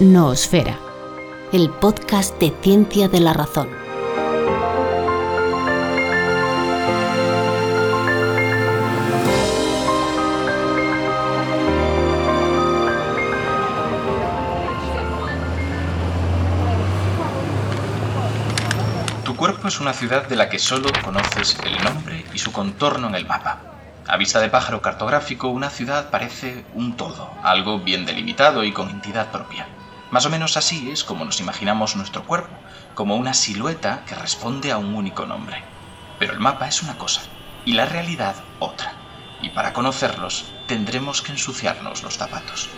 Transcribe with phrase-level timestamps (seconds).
[0.00, 0.78] Noosfera,
[1.52, 3.68] el podcast de ciencia de la razón.
[19.24, 23.08] Tu cuerpo es una ciudad de la que solo conoces el nombre y su contorno
[23.08, 23.58] en el mapa.
[24.06, 28.90] A vista de pájaro cartográfico, una ciudad parece un todo, algo bien delimitado y con
[28.90, 29.66] entidad propia.
[30.10, 32.56] Más o menos así es como nos imaginamos nuestro cuerpo,
[32.94, 35.62] como una silueta que responde a un único nombre.
[36.18, 37.20] Pero el mapa es una cosa
[37.66, 38.94] y la realidad otra.
[39.42, 42.70] Y para conocerlos tendremos que ensuciarnos los zapatos.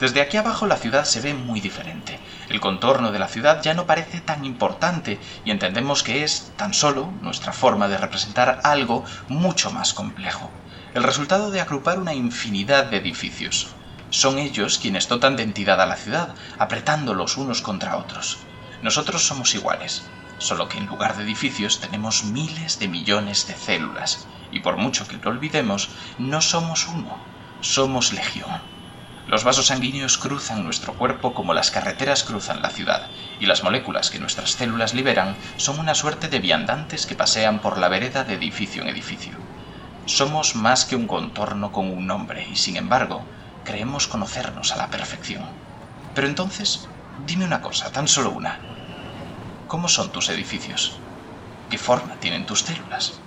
[0.00, 2.18] Desde aquí abajo la ciudad se ve muy diferente.
[2.48, 6.74] El contorno de la ciudad ya no parece tan importante y entendemos que es tan
[6.74, 10.50] solo nuestra forma de representar algo mucho más complejo.
[10.92, 13.75] El resultado de agrupar una infinidad de edificios.
[14.16, 18.38] Son ellos quienes dotan de entidad a la ciudad, apretándolos unos contra otros.
[18.80, 20.04] Nosotros somos iguales,
[20.38, 25.06] solo que en lugar de edificios tenemos miles de millones de células, y por mucho
[25.06, 27.14] que lo olvidemos, no somos uno,
[27.60, 28.62] somos legión.
[29.28, 34.08] Los vasos sanguíneos cruzan nuestro cuerpo como las carreteras cruzan la ciudad, y las moléculas
[34.08, 38.32] que nuestras células liberan son una suerte de viandantes que pasean por la vereda de
[38.32, 39.36] edificio en edificio.
[40.06, 43.26] Somos más que un contorno con un nombre, y sin embargo,
[43.66, 45.44] creemos conocernos a la perfección.
[46.14, 46.88] Pero entonces,
[47.26, 48.58] dime una cosa, tan solo una.
[49.66, 50.98] ¿Cómo son tus edificios?
[51.68, 53.20] ¿Qué forma tienen tus células?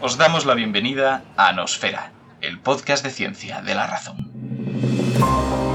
[0.00, 5.65] Os damos la bienvenida a Anosfera, el podcast de ciencia de la razón.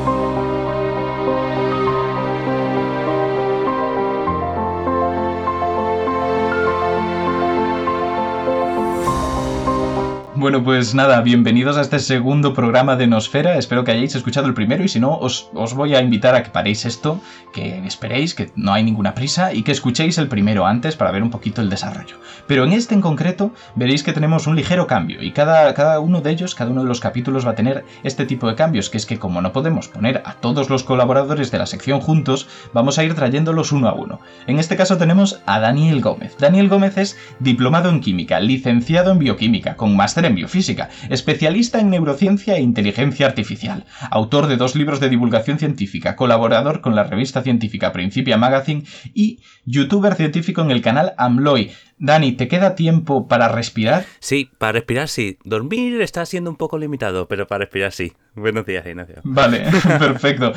[10.41, 13.59] Bueno, pues nada, bienvenidos a este segundo programa de Nosfera.
[13.59, 16.41] Espero que hayáis escuchado el primero y si no, os, os, voy a invitar a
[16.41, 17.22] que paréis esto,
[17.53, 21.22] que esperéis, que no hay ninguna prisa y que escuchéis el primero antes para ver
[21.22, 22.16] un poquito el desarrollo.
[22.47, 26.22] Pero en este en concreto veréis que tenemos un ligero cambio y cada, cada uno
[26.22, 28.97] de ellos, cada uno de los capítulos va a tener este tipo de cambios, que
[28.97, 32.97] es que como no podemos poner a todos los colaboradores de la sección juntos, vamos
[32.97, 34.19] a ir trayéndolos uno a uno.
[34.47, 36.35] En este caso tenemos a Daniel Gómez.
[36.40, 41.89] Daniel Gómez es diplomado en química, licenciado en bioquímica, con máster en biofísica, especialista en
[41.89, 47.41] neurociencia e inteligencia artificial, autor de dos libros de divulgación científica, colaborador con la revista
[47.41, 48.83] científica Principia Magazine
[49.13, 51.71] y youtuber científico en el canal Amloy.
[52.03, 54.06] Dani, ¿te queda tiempo para respirar?
[54.19, 55.38] Sí, para respirar sí.
[55.44, 58.13] Dormir está siendo un poco limitado, pero para respirar sí.
[58.34, 59.17] Buenos días, Ignacio.
[59.23, 59.66] Vale,
[60.00, 60.51] perfecto.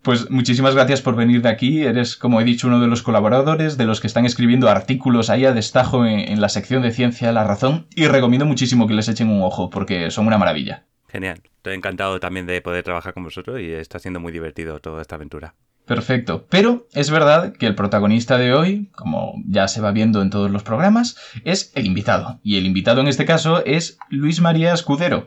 [0.00, 1.82] Pues muchísimas gracias por venir de aquí.
[1.82, 5.44] Eres, como he dicho, uno de los colaboradores, de los que están escribiendo artículos ahí
[5.44, 8.94] a destajo en, en la sección de Ciencia de la Razón y recomiendo muchísimo que
[8.94, 10.86] les echen un ojo porque son una maravilla.
[11.08, 11.42] Genial.
[11.56, 15.16] Estoy encantado también de poder trabajar con vosotros y está siendo muy divertido toda esta
[15.16, 15.54] aventura.
[15.86, 16.46] Perfecto.
[16.48, 20.50] Pero es verdad que el protagonista de hoy, como ya se va viendo en todos
[20.50, 22.38] los programas, es el invitado.
[22.42, 25.26] Y el invitado en este caso es Luis María Escudero.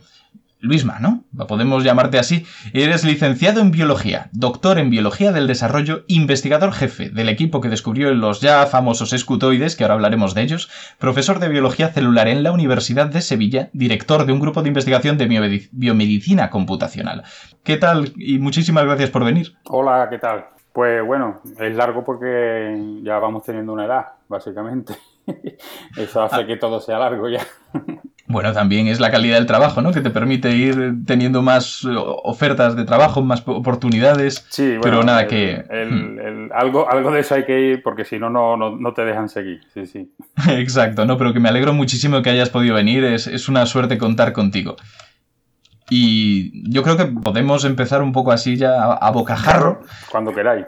[0.64, 1.26] Luisma, ¿no?
[1.46, 2.46] Podemos llamarte así.
[2.72, 8.14] Eres licenciado en biología, doctor en biología del desarrollo, investigador jefe del equipo que descubrió
[8.14, 12.54] los ya famosos escutoides, que ahora hablaremos de ellos, profesor de biología celular en la
[12.54, 17.24] Universidad de Sevilla, director de un grupo de investigación de biomedicina computacional.
[17.64, 18.14] ¿Qué tal?
[18.16, 19.58] Y muchísimas gracias por venir.
[19.66, 20.46] Hola, ¿qué tal?
[20.72, 24.96] Pues bueno, es largo porque ya vamos teniendo una edad, básicamente.
[25.98, 27.46] Eso hace que todo sea largo ya.
[28.26, 29.92] Bueno, también es la calidad del trabajo, ¿no?
[29.92, 34.46] Que te permite ir teniendo más ofertas de trabajo, más oportunidades.
[34.50, 35.52] Sí, bueno, pero nada el, que.
[35.70, 39.04] El, el, algo, algo de eso hay que ir porque si no, no, no te
[39.04, 39.62] dejan seguir.
[39.74, 40.14] Sí, sí.
[40.50, 41.18] Exacto, ¿no?
[41.18, 43.04] Pero que me alegro muchísimo que hayas podido venir.
[43.04, 44.78] Es, es una suerte contar contigo.
[45.90, 49.82] Y yo creo que podemos empezar un poco así ya a, a bocajarro.
[50.10, 50.66] Cuando queráis.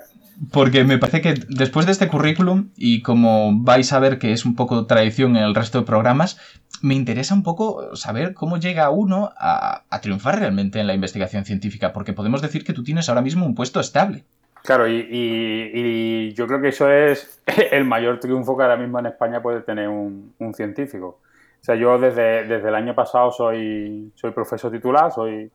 [0.52, 4.46] Porque me parece que después de este currículum, y como vais a ver que es
[4.46, 6.38] un poco tradición en el resto de programas,
[6.85, 11.45] me interesa un poco saber cómo llega uno a, a triunfar realmente en la investigación
[11.45, 14.25] científica, porque podemos decir que tú tienes ahora mismo un puesto estable.
[14.65, 17.39] Claro, y, yo creo que eso es
[17.71, 21.19] el mayor triunfo que ahora mismo en España puede tener un, científico.
[21.61, 25.51] O sea, yo desde, desde, el año pasado soy, soy profesor titular, soy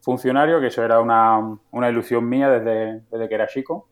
[0.00, 3.88] funcionario, que eso era una, una ilusión mía desde, desde que era chico.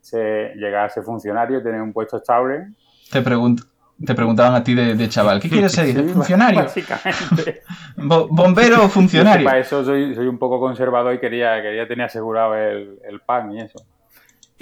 [0.00, 2.68] Se, llegar a ser funcionario, tener un puesto estable.
[3.10, 3.64] Te pregunto,
[4.04, 6.08] te preguntaban a ti de, chaval, ¿qué quieres ser?
[6.14, 6.62] funcionario.
[6.62, 7.62] Básicamente.
[7.96, 9.44] ¿Bombero o funcionario?
[9.44, 13.52] para eso soy, soy, un poco conservador y quería, quería tener asegurado el, el pan
[13.52, 13.84] y eso.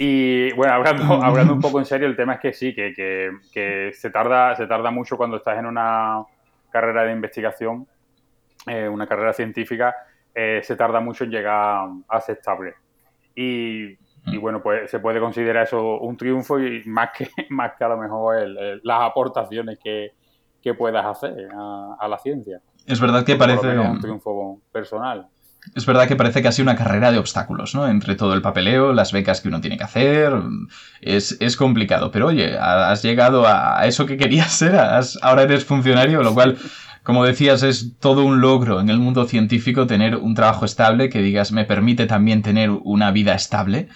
[0.01, 2.93] Y bueno, hablando, hablando un poco en serio, el tema es que sí, que,
[3.51, 6.23] que, se, tarda, se tarda mucho cuando estás en una
[6.71, 7.85] carrera de investigación,
[8.65, 9.93] eh, una carrera científica,
[10.33, 12.75] eh, se tarda mucho en llegar a ser estable.
[13.35, 17.83] Y, y, bueno, pues se puede considerar eso un triunfo y más que, más que
[17.83, 18.47] a lo mejor
[18.83, 20.13] las aportaciones que,
[20.61, 22.61] que puedas hacer a, a, la ciencia.
[22.85, 25.27] Es verdad que parece un triunfo personal.
[25.75, 27.87] Es verdad que parece casi una carrera de obstáculos, ¿no?
[27.87, 30.33] Entre todo el papeleo, las becas que uno tiene que hacer,
[31.01, 32.11] es, es complicado.
[32.11, 34.79] Pero oye, has llegado a eso que querías ser,
[35.21, 36.57] ahora eres funcionario, lo cual,
[37.09, 41.23] como decías, es todo un logro en el mundo científico tener un trabajo estable que
[41.23, 43.87] digas me permite también tener una vida estable.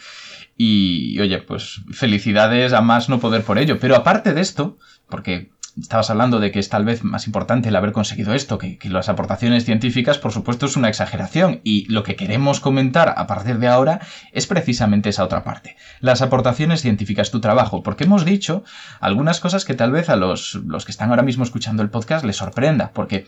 [0.57, 3.77] Y oye, pues felicidades a más no poder por ello.
[3.79, 4.79] Pero aparte de esto,
[5.09, 8.77] porque estabas hablando de que es tal vez más importante el haber conseguido esto, que,
[8.83, 11.61] las aportaciones científicas, por supuesto, es una exageración.
[11.63, 15.75] Y lo que queremos comentar a partir de ahora es precisamente esa otra parte.
[15.99, 18.63] Las aportaciones científicas, tu trabajo, porque hemos dicho
[18.99, 22.23] algunas cosas que tal vez a los, los que están ahora mismo escuchando el podcast
[22.25, 23.25] les sorprenda, porque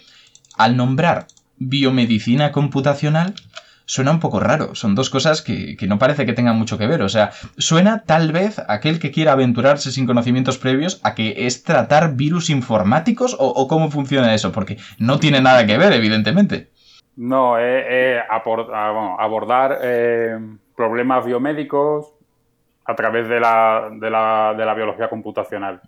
[0.58, 1.28] al nombrar
[1.58, 3.34] biomedicina computacional,
[3.86, 4.76] suena un poco raro.
[4.76, 7.02] Son dos cosas que, no parece que tengan mucho que ver.
[7.02, 11.64] O sea, suena tal vez aquel que quiera aventurarse sin conocimientos previos a que es
[11.64, 16.70] tratar virus informáticos o, cómo funciona eso, porque no tiene nada que ver, evidentemente.
[17.16, 20.38] No, es ah, abordar eh,
[20.76, 22.12] problemas biomédicos
[22.86, 25.82] a través de la, de la, de la biología computacional.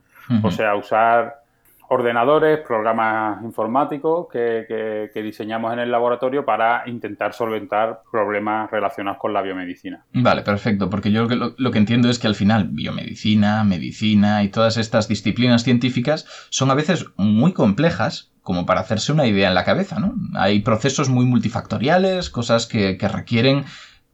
[0.43, 1.41] O sea, usar
[1.89, 9.41] ordenadores, programas informáticos que, diseñamos en el laboratorio para intentar solventar problemas relacionados con la
[9.41, 10.05] biomedicina.
[10.13, 14.49] Vale, perfecto, porque yo lo, lo, que entiendo es que al final biomedicina, medicina y
[14.49, 19.55] todas estas disciplinas científicas son a veces muy complejas como para hacerse una idea en
[19.55, 20.15] la cabeza, ¿no?
[20.35, 23.65] Hay procesos muy multifactoriales, cosas que, que requieren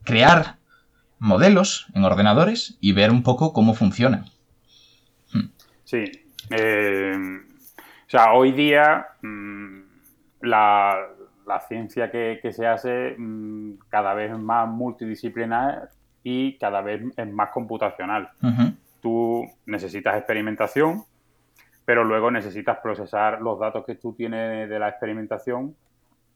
[0.04, 0.58] crear
[1.20, 4.25] modelos en ordenadores y ver un poco cómo funcionan.
[5.86, 6.04] Sí.
[6.50, 7.14] Eh,
[8.18, 9.81] sea, hoy día mm,
[10.42, 11.10] la,
[11.68, 15.89] ciencia que, se hace mm, cada vez es más multidisciplinar
[16.21, 18.30] y cada vez es más computacional.
[19.01, 21.04] Tú necesitas experimentación,
[21.86, 25.75] pero luego necesitas procesar los datos que tú tienes de la experimentación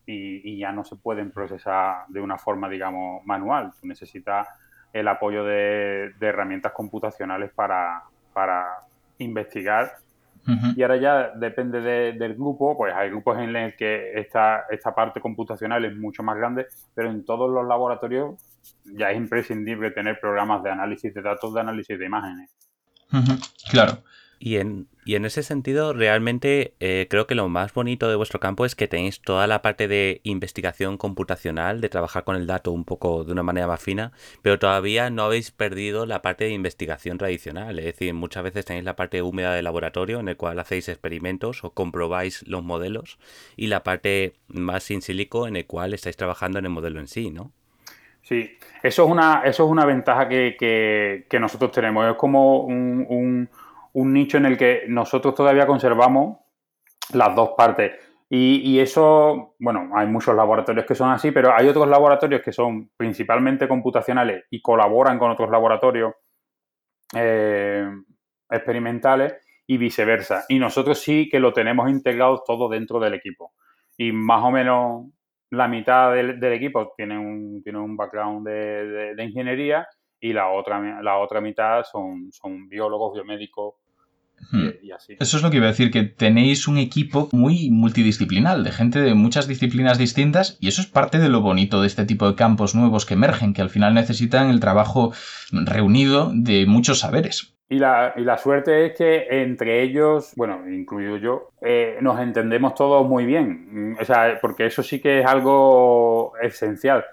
[0.06, 3.72] y, ya no se pueden procesar de una forma, digamos, manual.
[3.80, 4.48] Tú necesitas
[4.92, 8.04] el apoyo de, herramientas computacionales para,
[8.34, 8.66] para
[9.20, 9.98] investigar
[10.76, 15.20] y ahora ya depende del grupo, pues hay grupos en los que esta, esta parte
[15.20, 18.36] computacional es mucho más grande, pero en todos los laboratorios
[18.86, 22.50] ya es imprescindible tener programas de análisis de datos, de análisis de imágenes.
[23.70, 24.04] Claro.
[24.40, 28.40] Y en, y en ese sentido, realmente eh, creo que lo más bonito de vuestro
[28.40, 32.72] campo es que tenéis toda la parte de investigación computacional, de trabajar con el dato
[32.72, 34.12] un poco de una manera más fina,
[34.44, 37.80] pero todavía no habéis perdido la parte de investigación tradicional.
[37.80, 41.64] Es decir, muchas veces tenéis la parte húmeda de laboratorio en el cual hacéis experimentos
[41.64, 43.18] o comprobáis los modelos
[43.56, 47.08] y la parte más sin silico en el cual estáis trabajando en el modelo en
[47.08, 47.52] sí, ¿no?
[48.22, 52.06] Sí, eso es una, eso es una ventaja que, nosotros tenemos.
[52.12, 53.50] Es como un un
[54.06, 56.40] nicho en el que nosotros todavía conservamos
[57.14, 57.94] las dos partes.
[58.30, 62.90] Y, eso, bueno, hay muchos laboratorios que son así, pero hay otros laboratorios que son
[62.98, 66.14] principalmente computacionales y colaboran con otros laboratorios
[67.16, 67.90] eh,
[68.50, 69.36] experimentales
[69.66, 70.44] y viceversa.
[70.50, 73.54] Y nosotros sí que lo tenemos integrado todo dentro del equipo.
[73.98, 75.06] Y más o menos
[75.52, 79.88] la mitad del, equipo tiene un, tiene un background de, ingeniería
[80.20, 83.76] y la otra, la otra mitad son, son biólogos, biomédicos,
[84.52, 84.70] Hmm.
[85.20, 89.02] Eso es lo que iba a decir, que tenéis un equipo muy multidisciplinar, de gente
[89.02, 92.36] de muchas disciplinas distintas, y eso es parte de lo bonito de este tipo de
[92.36, 95.14] campos nuevos que emergen, que al final necesitan el trabajo
[95.52, 97.54] reunido de muchos saberes.
[97.70, 102.76] Y la, y la suerte es que entre ellos, bueno, incluido yo, eh, nos entendemos
[102.76, 103.98] todos muy bien.
[104.00, 107.04] O sea, porque eso sí que es algo esencial.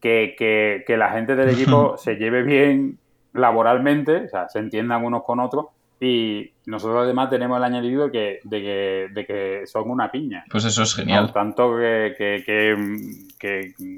[0.00, 2.98] Que, que, que la gente del equipo se lleve bien
[3.32, 5.66] laboralmente, o sea, se entiendan unos con otros,
[6.02, 10.44] y nosotros además tenemos el añadido que, de, que, de que son una piña.
[10.50, 11.32] Pues eso es genial.
[11.32, 13.94] tanto que, que,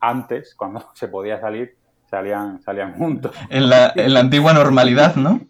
[0.00, 1.76] antes, cuando se podía salir,
[2.10, 3.36] salían, salían juntos.
[3.50, 5.40] En la, en la antigua normalidad, ¿no?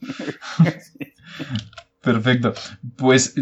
[2.02, 2.52] Perfecto.
[2.96, 3.34] Pues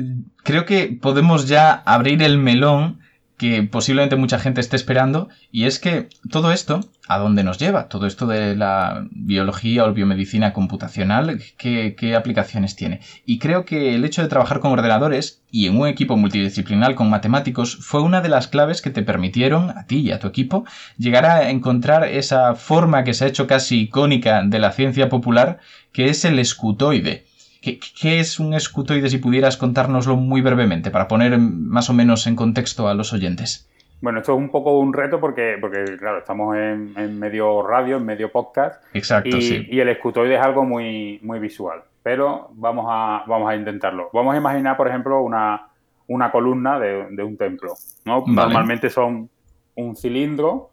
[0.44, 3.00] creo que podemos ya abrir el melón
[3.36, 7.88] que posiblemente mucha gente esté esperando, y es que todo esto, ¿a dónde nos lleva?
[7.88, 13.00] Todo esto de la biología o biomedicina computacional, ¿qué, ¿qué, aplicaciones tiene?
[13.26, 17.10] Y creo que el hecho de trabajar con ordenadores y en un equipo multidisciplinar con
[17.10, 20.64] matemáticos fue una de las claves que te permitieron, a ti y a tu equipo,
[20.96, 25.58] llegar a encontrar esa forma que se ha hecho casi icónica de la ciencia popular,
[25.92, 27.26] que es el escutoide
[27.74, 32.36] ¿Qué, es un escutoide si pudieras contárnoslo muy brevemente para poner más o menos en
[32.36, 33.68] contexto a los oyentes?
[34.00, 38.04] Bueno, esto es un poco un reto porque, porque claro, estamos en, medio radio, en
[38.04, 38.84] medio podcast.
[38.92, 39.66] Exacto, y, sí.
[39.70, 44.10] Y el escutoide es algo muy, muy visual, pero vamos a, vamos a intentarlo.
[44.12, 45.68] Vamos a imaginar, por ejemplo, una,
[46.06, 47.74] una columna de, un templo.
[48.04, 48.22] ¿no?
[48.26, 49.28] Normalmente son
[49.74, 50.70] un cilindro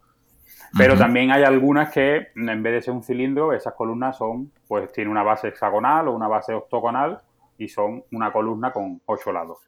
[0.76, 4.92] pero también hay algunas que, en vez de ser un cilindro, esas columnas son, pues
[4.92, 7.20] tiene una base hexagonal o una base octogonal
[7.58, 9.58] y son una columna con ocho lados.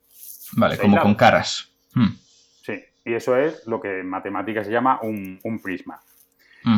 [0.57, 1.73] Vale, como con caras.
[1.95, 2.15] Hmm.
[2.63, 6.01] Sí, y eso es lo que en matemáticas se llama un, prisma.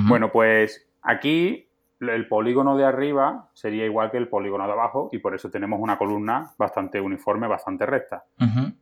[0.07, 1.67] Bueno, pues aquí
[2.01, 5.81] el polígono de arriba sería igual que el polígono de abajo y por eso tenemos
[5.81, 8.25] una columna bastante uniforme, bastante recta.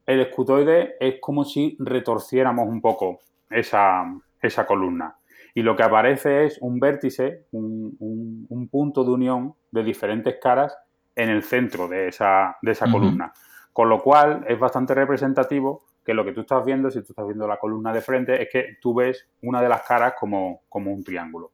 [0.05, 4.05] El escutoide es como si retorciéramos un poco esa,
[4.43, 5.15] esa columna
[5.57, 10.77] y lo que aparece es un vértice, un, punto de unión de diferentes caras
[11.15, 13.33] en el centro de esa, de esa columna.
[13.73, 17.27] Con lo cual es bastante representativo que lo que tú estás viendo, si tú estás
[17.27, 20.93] viendo la columna de frente, es que tú ves una de las caras como, como
[20.93, 21.53] un triángulo.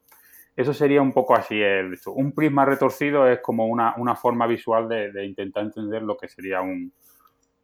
[0.56, 5.24] Eso sería un poco así el Un prisma retorcido es como una, forma visual de,
[5.24, 6.92] intentar entender lo que sería un,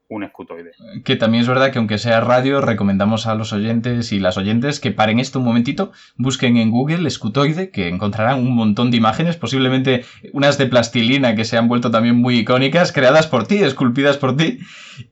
[0.08, 0.72] un escutoide.
[1.04, 4.80] Que también es verdad que aunque sea radio, recomendamos a los oyentes y las oyentes
[4.80, 9.36] que paren esto un momentito, busquen en Google escutoide, que encontrarán un montón de imágenes,
[9.36, 14.16] posiblemente unas de plastilina que se han vuelto también muy icónicas, creadas por ti, esculpidas
[14.16, 14.60] por ti,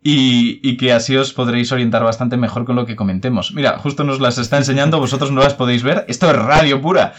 [0.02, 3.52] y, que así os podréis orientar bastante mejor con lo que comentemos.
[3.52, 7.12] Mira, justo nos las está enseñando, vosotros no las podéis ver, esto es radio pura.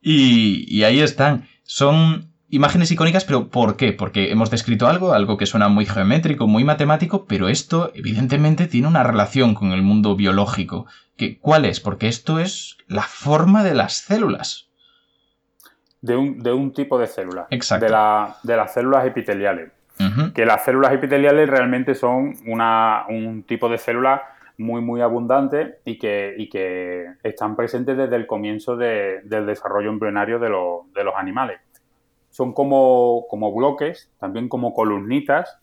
[0.00, 1.48] Y, y ahí están.
[1.64, 3.92] Son imágenes icónicas, pero ¿por qué?
[3.92, 8.88] Porque hemos descrito algo, algo que suena muy geométrico, muy matemático, pero esto evidentemente tiene
[8.88, 10.86] una relación con el mundo biológico.
[11.16, 11.80] ¿Qué, ¿Cuál es?
[11.80, 14.68] Porque esto es la forma de las células.
[16.00, 17.48] De un, de un tipo de célula.
[17.50, 17.84] Exacto.
[17.84, 19.72] De, la, de las células epiteliales.
[20.32, 24.22] Que las células epiteliales realmente son una, un tipo de célula
[24.56, 30.38] muy, muy abundante y que, y que están presentes desde el comienzo del desarrollo embrionario
[30.38, 31.58] de, de los animales
[32.38, 35.58] son como, como bloques, también como columnitas,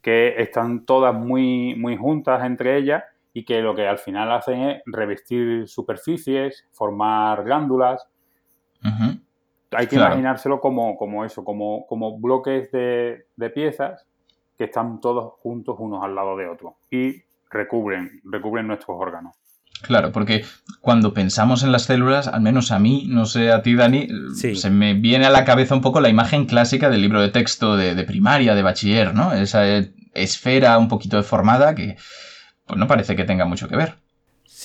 [0.00, 3.04] que están todas muy, muy juntas entre ellas
[3.34, 8.08] y que lo que al final hacen es revestir superficies, formar glándulas.
[9.72, 14.06] Hay que imaginárselo como, como eso, como, como bloques de, de, piezas
[14.56, 19.36] que están todos juntos unos al lado de otros y recubren, recubren nuestros órganos.
[19.82, 20.44] Claro, porque
[20.80, 24.70] cuando pensamos en las células, al menos a mí, no sé a ti, Dani, se
[24.70, 28.02] me viene a la cabeza un poco la imagen clásica del libro de texto de,
[28.04, 29.32] primaria, de bachiller, ¿no?
[29.32, 29.64] Esa
[30.14, 31.96] esfera un poquito deformada que
[32.66, 33.94] pues no parece que tenga mucho que ver.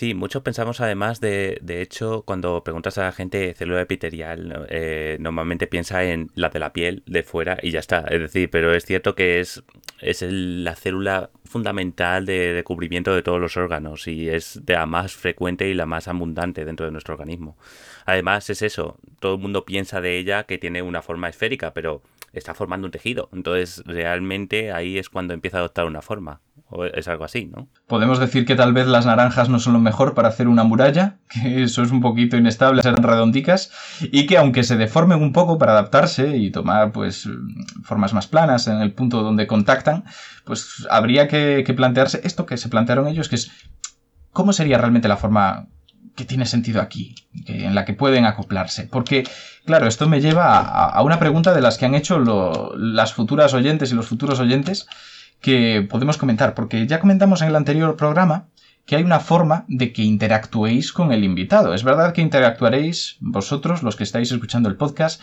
[0.02, 5.18] Sí, muchos pensamos además de, de hecho, cuando preguntas a la gente célula epitelial, eh,
[5.20, 8.00] normalmente piensa en la de la piel de fuera y ya está.
[8.10, 9.62] Es decir, pero es cierto que es,
[10.00, 15.14] es la célula fundamental de, cubrimiento de todos los órganos y es de la más
[15.14, 17.56] frecuente y la más abundante dentro de nuestro organismo.
[18.08, 22.02] Además es eso, todo el mundo piensa de ella que tiene una forma esférica, pero
[22.34, 23.30] está formando un tejido.
[23.34, 26.42] Entonces realmente ahí es cuando empieza a adoptar una forma.
[26.74, 27.68] O es algo así, ¿no?
[27.88, 31.18] Podemos decir que tal vez las naranjas no son lo mejor para hacer una muralla,
[31.30, 35.58] que eso es un poquito inestable, serán redondicas, y que aunque se deformen un poco
[35.58, 37.28] para adaptarse y tomar pues
[37.84, 40.06] formas más planas en el punto donde contactan,
[40.46, 43.52] pues habría que, plantearse esto que se plantearon ellos, que es
[44.32, 45.68] cómo sería realmente la forma
[46.16, 47.16] que tiene sentido aquí,
[47.46, 48.88] en la que pueden acoplarse.
[48.88, 49.24] Porque,
[49.66, 52.20] claro, esto me lleva a, una pregunta de las que han hecho
[52.76, 54.88] las futuras oyentes y los futuros oyentes,
[55.40, 58.48] que podemos comentar, porque ya comentamos en el anterior programa
[58.86, 61.74] que hay una forma de que interactuéis con el invitado.
[61.74, 65.22] Es verdad que interactuaréis vosotros, los que estáis escuchando el podcast,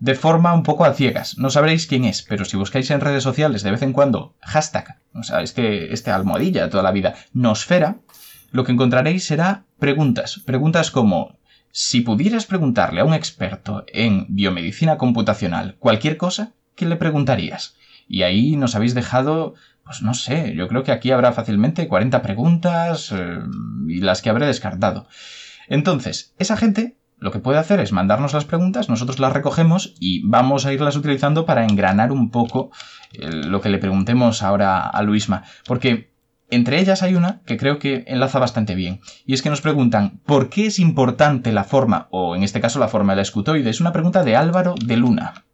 [0.00, 1.36] de forma un poco a ciegas.
[1.38, 4.98] No sabréis quién es, pero si buscáis en redes sociales de vez en cuando hashtag,
[5.14, 7.98] o sea, este, este almohadilla toda la vida, nosfera,
[8.50, 10.40] lo que encontraréis será preguntas.
[10.44, 11.38] Preguntas como,
[11.72, 17.76] si pudieras preguntarle a un experto en biomedicina computacional cualquier cosa, ¿qué le preguntarías?
[18.08, 19.54] Y ahí nos habéis dejado,
[19.84, 23.38] pues no sé, yo creo que aquí habrá fácilmente 40 preguntas eh,
[23.88, 25.06] y las que habré descartado.
[25.68, 30.26] Entonces, esa gente lo que puede hacer es mandarnos las preguntas, nosotros las recogemos y
[30.26, 32.70] vamos a irlas utilizando para engranar un poco
[33.12, 35.44] eh, lo que le preguntemos ahora a Luisma.
[35.66, 36.09] Porque
[36.50, 39.00] entre ellas hay una que creo que enlaza bastante bien.
[39.26, 42.78] Y es que nos preguntan, ¿por qué es importante la forma, o en este caso
[42.78, 43.70] la forma del escutoide?
[43.70, 45.44] Es una pregunta de Álvaro de Luna.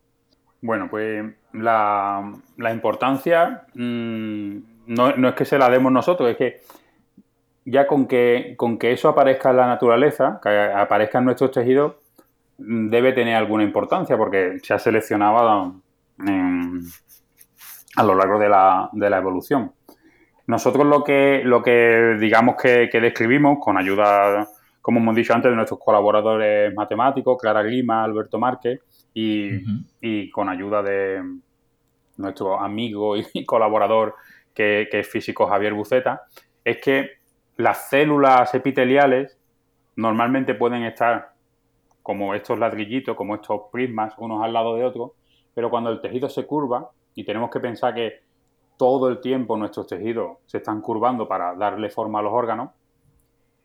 [0.63, 2.33] Bueno, pues la,
[2.73, 6.61] importancia mm, no, no, es que se la demos nosotros, es que
[7.67, 11.97] ya con que, con que eso aparezca en la naturaleza, que aparezca en nuestros tejidos,
[12.59, 15.83] mm, debe tener alguna importancia porque se ha seleccionado
[17.97, 19.73] a lo largo de la, de la, evolución.
[20.47, 24.47] Nosotros lo que, lo que digamos que, describimos con ayuda,
[24.81, 28.81] como hemos dicho antes, de nuestros colaboradores matemáticos, Clara Lima, Alberto Márquez,
[29.13, 31.23] y, con ayuda de
[32.17, 34.15] nuestro amigo y colaborador
[34.55, 36.23] que, que es físico Javier Buceta,
[36.65, 37.11] es que
[37.57, 39.39] las células epiteliales
[39.97, 41.33] normalmente pueden estar
[42.03, 45.13] como estos ladrillitos, como estos prismas, unos al lado de otros,
[45.55, 48.21] pero cuando el tejido se curva, y tenemos que pensar que
[48.77, 52.71] todo el tiempo nuestros tejidos se están curvando para darle forma a los órganos,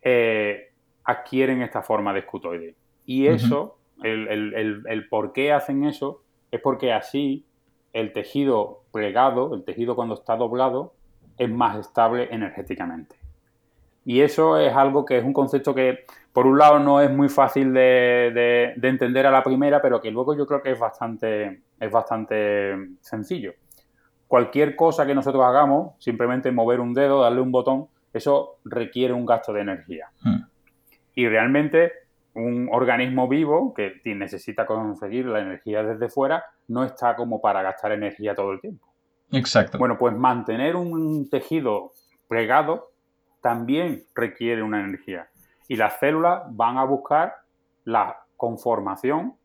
[0.01, 0.71] eh,
[1.03, 2.75] adquieren esta forma de escutoide.
[3.05, 7.45] Y eso, el por qué hacen eso, es porque así
[7.93, 10.93] el tejido plegado, el tejido cuando está doblado,
[11.37, 13.15] es más estable energéticamente.
[14.03, 17.29] Y eso es algo que es un concepto que, por un lado, no es muy
[17.29, 21.91] fácil de, entender a la primera, pero que luego yo creo que es bastante, es
[21.91, 23.53] bastante sencillo.
[24.31, 29.25] Cualquier cosa que nosotros hagamos, simplemente mover un dedo, darle un botón, eso requiere un
[29.25, 30.07] gasto de energía.
[30.21, 30.43] Hmm.
[31.15, 31.91] Y realmente
[32.33, 37.91] un organismo vivo que necesita conseguir la energía desde fuera no está como para gastar
[37.91, 38.87] energía todo el tiempo.
[39.33, 39.77] Exacto.
[39.77, 41.91] Bueno, pues mantener un tejido
[42.29, 42.91] plegado
[43.41, 45.27] también requiere una energía.
[45.67, 47.33] Y las células van a buscar
[47.83, 49.35] la conformación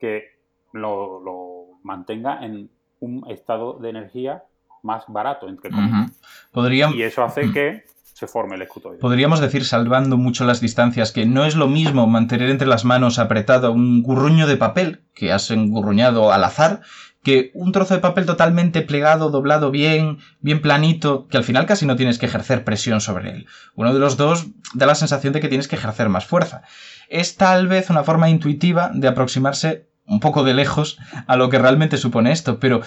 [0.00, 0.40] que
[0.72, 2.68] lo, mantenga en
[3.00, 4.44] un estado de energía
[4.82, 6.12] más barato, entre comillas.
[6.94, 8.98] Y eso hace que se forme el escutoide.
[8.98, 13.18] Podríamos decir, salvando mucho las distancias, que no es lo mismo mantener entre las manos
[13.18, 16.82] apretado un gurruño de papel que has engurruñado al azar
[17.22, 21.84] que un trozo de papel totalmente plegado, doblado bien, bien planito, que al final casi
[21.84, 23.46] no tienes que ejercer presión sobre él.
[23.74, 26.62] Uno de los dos da la sensación de que tienes que ejercer más fuerza.
[27.08, 31.58] Es tal vez una forma intuitiva de aproximarse un poco de lejos a lo que
[31.58, 32.80] realmente supone esto, pero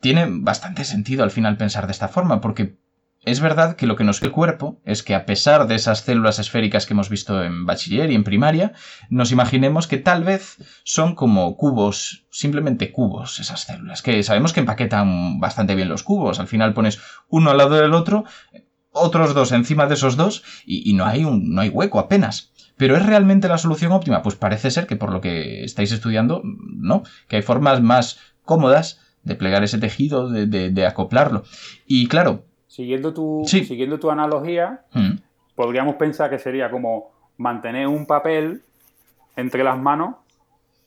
[0.00, 2.76] tiene bastante sentido al final pensar de esta forma, porque
[3.22, 6.00] es verdad que lo que nos ve el cuerpo es que a pesar de esas
[6.00, 8.72] células esféricas que hemos visto en bachiller y en primaria,
[9.10, 14.60] nos imaginemos que tal vez son como cubos, simplemente cubos esas células, que sabemos que
[14.60, 18.24] empaquetan bastante bien los cubos, al final pones uno al lado del otro,
[18.90, 22.52] otros dos encima de esos dos y, no, hay un, no hay hueco apenas.
[22.80, 24.22] ¿Pero es realmente la solución óptima?
[24.22, 29.00] Pues parece ser que por lo que estáis estudiando, no, que hay formas más cómodas
[29.22, 31.44] de plegar ese tejido, de, de acoplarlo.
[31.86, 35.16] Y claro, Siguiendo tu, siguiendo tu analogía, mm.
[35.56, 38.62] podríamos pensar que sería como mantener un papel
[39.34, 40.14] entre las manos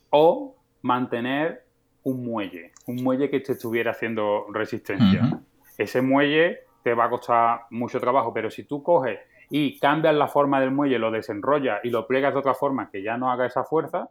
[0.10, 1.65] o mantener
[2.03, 5.41] un muelle, un muelle que te estuviera haciendo resistencia.
[5.77, 9.19] Ese muelle te va a costar mucho trabajo, pero si tú coges
[9.55, 13.03] y cambias la forma del muelle, lo desenrollas y lo plegas de otra forma que
[13.03, 14.09] ya no haga esa fuerza,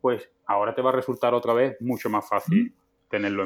[0.00, 2.72] pues ahora te va a resultar otra vez mucho más fácil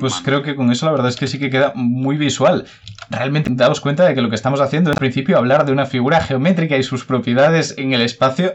[0.01, 2.67] pues creo que con eso la verdad es que sí que queda muy visual.
[3.11, 5.87] Realmente daos cuenta de que lo que estamos haciendo es, al principio, hablar de una
[5.87, 8.55] figura geométrica y sus propiedades en el espacio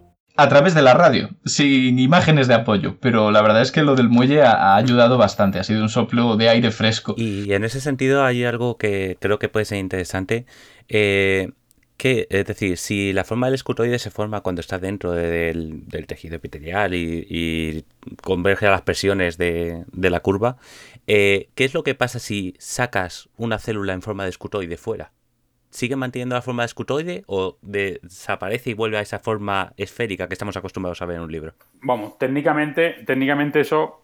[0.37, 3.95] a través de la radio, sin imágenes de apoyo, pero la verdad es que lo
[3.95, 7.15] del muelle ha, ayudado bastante, ha sido un soplo de aire fresco.
[7.17, 10.45] Y en ese sentido hay algo que creo que puede ser interesante,
[10.87, 11.51] eh,
[11.97, 16.37] que, es decir, si la forma del escutoide se forma cuando está dentro del, tejido
[16.37, 17.85] epitelial y,
[18.23, 20.57] converge a las presiones de, la curva,
[21.07, 25.11] eh, ¿qué es lo que pasa si sacas una célula en forma de escutoide fuera?
[25.71, 30.35] ¿Sigue manteniendo la forma de escutoide o desaparece y vuelve a esa forma esférica que
[30.35, 31.53] estamos acostumbrados a ver en un libro?
[31.81, 34.01] Vamos, técnicamente, técnicamente eso,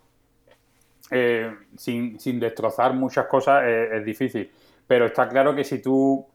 [1.12, 4.49] eh, sin, destrozar muchas cosas, es difícil.
[4.88, 6.25] Pero está claro que si tú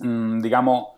[0.00, 0.88] Mm, digamos,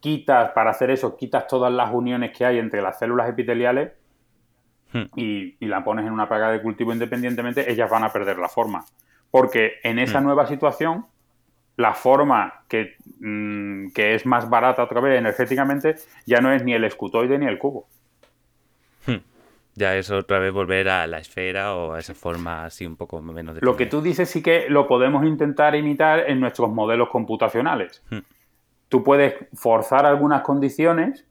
[0.00, 3.92] quitas, para hacer eso, quitas todas las uniones que hay entre las células epiteliales
[4.92, 5.04] hmm.
[5.16, 8.84] y, la pones en una plaga de cultivo independientemente, ellas van a perder la forma.
[9.30, 10.24] Porque en esa hmm.
[10.24, 11.06] nueva situación,
[11.80, 16.74] la forma que, mm, que, es más barata otra vez energéticamente ya no es ni
[16.74, 17.86] el escutoide ni el cubo.
[19.06, 19.22] Hmm.
[19.74, 23.22] Ya es otra vez volver a la esfera o a esa forma así un poco
[23.22, 28.04] menos Lo que tú dices sí que lo podemos intentar imitar en nuestros modelos computacionales.
[28.10, 28.18] Hmm.
[28.90, 31.24] Tú puedes forzar algunas condiciones,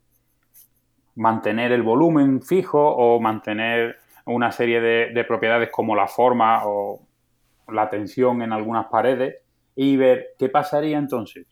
[1.15, 7.01] mantener el volumen fijo o mantener una serie de, propiedades como la forma o
[7.67, 9.35] la tensión en algunas paredes
[9.81, 11.47] y ver qué pasaría entonces.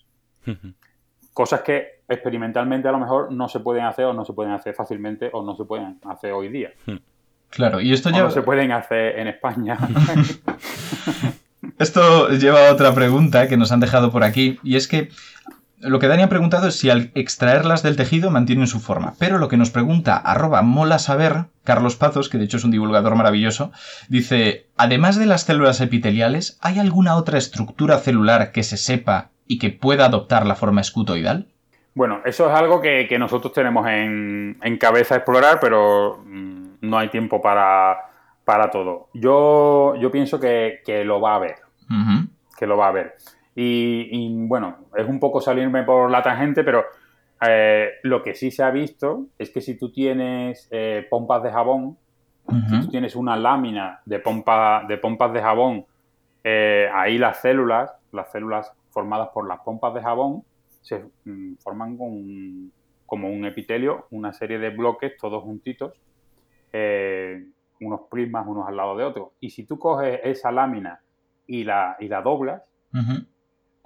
[1.31, 4.75] Cosas que experimentalmente a lo mejor no se pueden hacer o no se pueden hacer
[4.75, 6.73] fácilmente o no se pueden hacer hoy día.
[7.49, 8.23] Claro, y esto ya...
[8.23, 9.77] no se pueden hacer en España.
[11.79, 15.07] esto lleva a otra pregunta que nos han dejado por aquí, y es que
[15.79, 19.13] lo que Dani ha preguntado es si al extraerlas del tejido mantienen su forma.
[19.19, 22.71] Pero lo que nos pregunta arroba mola saber, Carlos Pazos, que de hecho es un
[22.71, 23.71] divulgador maravilloso,
[24.09, 29.59] dice, además de las células epiteliales, ¿hay alguna otra estructura celular que se sepa y
[29.59, 31.47] que pueda adoptar la forma escutoidal?
[31.93, 37.41] Bueno, eso es algo que, nosotros tenemos en, cabeza explorar, pero mm, no hay tiempo
[37.41, 37.97] para,
[38.71, 39.09] todo.
[39.13, 41.55] Yo, yo pienso que, lo va a haber.
[42.57, 43.15] Que lo va a haber.
[43.59, 46.85] Y, bueno, es un poco salirme por la tangente, pero
[47.41, 51.49] eh, lo que sí se ha visto es que si tú tienes eh, pompas de
[51.49, 51.97] jabón,
[52.69, 55.85] si tú tienes una lámina de, pompa, de pompas de jabón,
[56.43, 60.43] eh, ahí las células, las células formadas por las pompas de jabón
[60.81, 62.71] se mm, forman con,
[63.07, 65.99] como un epitelio, una serie de bloques todos juntitos,
[67.81, 69.29] unos prismas unos al lado de otros.
[69.39, 70.99] Y si tú coges esa lámina
[71.47, 72.61] y la, y la doblas,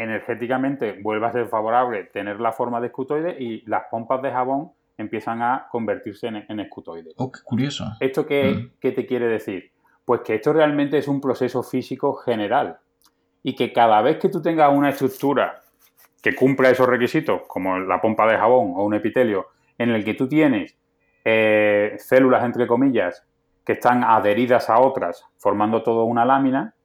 [0.02, 4.72] energéticamente vuelve a ser favorable tener la forma de escutoide y las pompas de jabón
[4.98, 7.12] empiezan a convertirse en, escutoide.
[7.18, 7.86] Oh, qué curioso.
[8.00, 9.72] ¿Esto qué, qué te quiere decir?
[10.04, 12.78] Pues que esto realmente es un proceso físico general
[13.44, 15.62] y que cada vez que tú tengas una estructura
[16.22, 20.14] que cumpla esos requisitos, como la pompa de jabón o un epitelio, en el que
[20.14, 20.78] tú tienes
[21.26, 23.24] eh, células, entre comillas,
[23.66, 26.76] que están adheridas a otras, formando toda una lámina,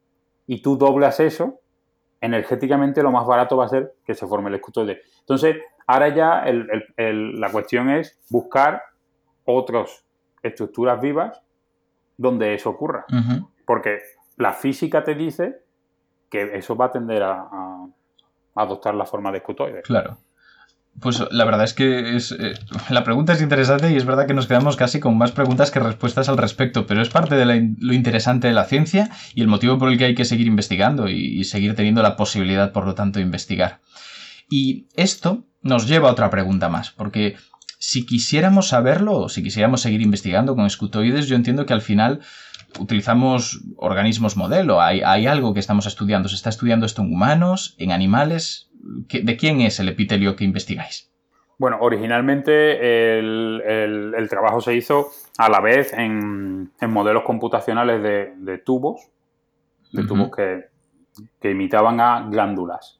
[0.47, 1.59] y tú doblas eso,
[2.21, 5.01] energéticamente lo más barato va a ser que se forme el escutoide.
[5.19, 6.45] Entonces, ahora ya
[6.97, 8.81] la cuestión es buscar
[9.45, 10.05] otras
[10.43, 11.41] estructuras vivas
[12.17, 13.05] donde eso ocurra.
[13.65, 13.99] Porque
[14.37, 15.61] la física te dice
[16.29, 17.87] que eso va a tender a,
[18.55, 19.81] adoptar la forma de escutoide.
[19.83, 20.17] Claro.
[20.99, 22.53] Pues la verdad es que es, eh,
[22.89, 25.79] la pregunta es interesante y es verdad que nos quedamos casi con más preguntas que
[25.79, 29.77] respuestas al respecto, pero es parte de lo interesante de la ciencia y el motivo
[29.77, 33.19] por el que hay que seguir investigando y, seguir teniendo la posibilidad, por lo tanto,
[33.19, 33.79] de investigar.
[34.49, 37.35] Y esto nos lleva a otra pregunta más, porque
[37.77, 42.21] si quisiéramos saberlo o si quisiéramos seguir investigando con escutoides, yo entiendo que al final
[42.79, 47.91] utilizamos organismos modelo, hay, algo que estamos estudiando, se está estudiando esto en humanos, en
[47.91, 48.66] animales.
[48.87, 51.11] ¿De quién es el epitelio que investigáis?
[51.57, 59.09] Bueno, originalmente el, trabajo se hizo a la vez en, modelos computacionales de, tubos,
[59.91, 62.99] de tubos que, imitaban a glándulas.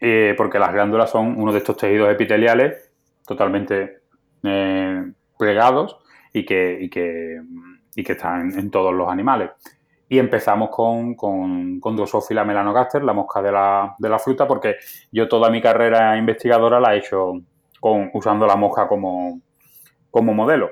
[0.00, 2.92] Eh, porque las glándulas son uno de estos tejidos epiteliales
[3.26, 3.98] totalmente
[4.44, 5.98] eh, plegados
[6.32, 6.88] y que
[7.98, 9.50] y que están en, todos los animales.
[10.08, 14.76] Y empezamos con, con, con Drosophila melanogaster, la mosca de la, de la, fruta, porque
[15.12, 17.34] yo toda mi carrera investigadora la he hecho
[17.78, 19.40] con, usando la mosca como,
[20.10, 20.70] como modelo.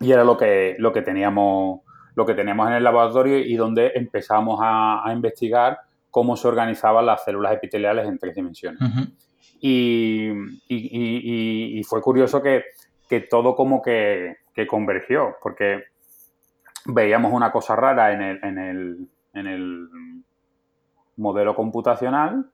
[0.00, 1.80] Y era lo que, lo que teníamos
[2.14, 5.78] lo que teníamos en el laboratorio y donde empezamos a, investigar
[6.10, 8.80] cómo se organizaban las células epiteliales en tres dimensiones.
[9.60, 10.28] y,
[10.68, 12.64] y, y, fue curioso que,
[13.08, 15.84] que todo como que, que, convergió, porque
[16.86, 19.88] veíamos una cosa rara en el, en el, en el
[21.16, 22.50] modelo computacional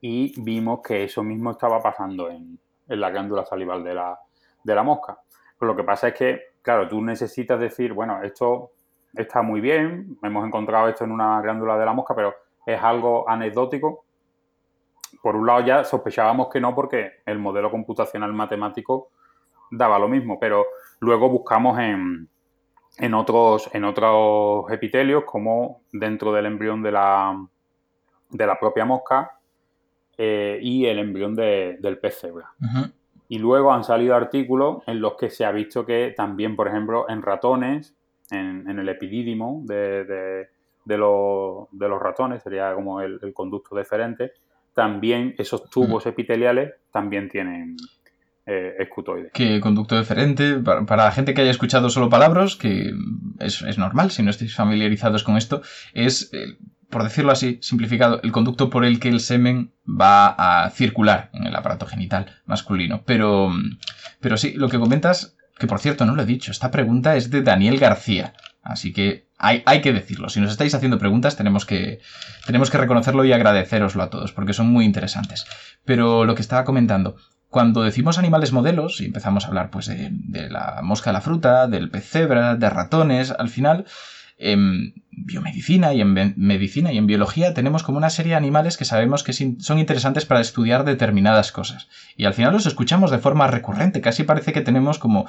[0.00, 4.18] y vimos que eso mismo estaba pasando en, en la glándula salival de la,
[4.62, 5.18] de la mosca.
[5.58, 8.72] Pero lo que pasa es que, claro, tú necesitas decir, bueno, esto
[9.14, 12.34] está muy bien, hemos encontrado esto en una glándula de la mosca, pero
[12.66, 14.06] es algo anecdótico
[15.22, 19.10] por un lado ya sospechábamos que no porque el modelo computacional matemático
[19.70, 20.66] daba lo mismo, pero
[21.00, 22.28] luego buscamos en,
[22.98, 27.46] en, otros, en otros epitelios como dentro del embrión de la,
[28.30, 29.38] de la propia mosca
[30.16, 32.50] eh, y el embrión del pez cebra.
[33.28, 37.06] Y luego han salido artículos en los que se ha visto que también, por ejemplo,
[37.08, 37.94] en ratones,
[38.30, 40.48] en, el epidídimo de, de,
[40.84, 44.32] de, los ratones, sería como el, conducto deferente,
[44.74, 47.76] también esos tubos epiteliales también tienen
[48.46, 49.32] eh, escutoides.
[49.32, 52.92] Que conducto deferente, para, la gente que haya escuchado solo palabras, que
[53.40, 55.62] es, es normal si no estáis familiarizados con esto,
[55.94, 56.56] es eh,
[56.90, 61.44] por decirlo así, simplificado, el conducto por el que el semen va a circular en
[61.44, 63.02] el aparato genital masculino.
[63.04, 63.50] Pero,
[64.20, 67.30] pero sí, lo que comentas, que por cierto no lo he dicho, esta pregunta es
[67.30, 68.34] de Daniel García.
[68.62, 70.28] Así que hay, hay, que decirlo.
[70.28, 72.00] Si nos estáis haciendo preguntas, tenemos que,
[72.46, 75.46] tenemos que reconocerlo y agradeceroslo a todos, porque son muy interesantes.
[75.84, 77.16] Pero lo que estaba comentando,
[77.56, 81.66] cuando decimos animales modelos y empezamos a hablar pues de, la mosca de la fruta,
[81.66, 83.86] del pez cebra, de ratones, al final
[84.36, 88.84] en biomedicina y en medicina y en biología tenemos como una serie de animales que
[88.84, 91.88] sabemos que son interesantes para estudiar determinadas cosas.
[92.14, 95.26] Y al final los escuchamos de forma recurrente, casi parece que tenemos como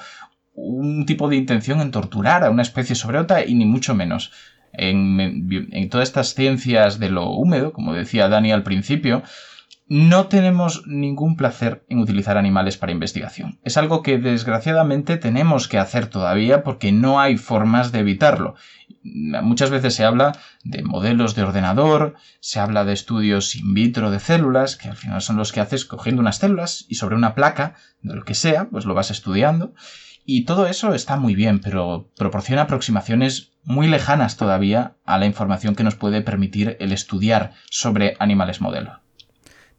[0.54, 4.34] un tipo de intención en torturar a una especie sobre otra y ni mucho menos.
[4.74, 9.24] En, en todas estas ciencias de lo húmedo, como decía Dani al principio,
[9.90, 13.60] no tenemos ningún placer en utilizar animales para investigación.
[13.64, 18.56] Es algo que desgraciadamente tenemos que hacer todavía porque no hay formas de evitarlo.
[19.04, 24.20] Muchas veces se habla de modelos de ordenador, se habla de estudios in vitro de
[24.20, 27.76] células, que al final son los que haces cogiendo unas células y sobre una placa,
[28.02, 29.74] de lo que sea, pues lo vas estudiando.
[30.26, 35.76] Y todo eso está muy bien, pero proporciona aproximaciones muy lejanas todavía a la información
[35.76, 39.07] que nos puede permitir el estudiar sobre animales modelo.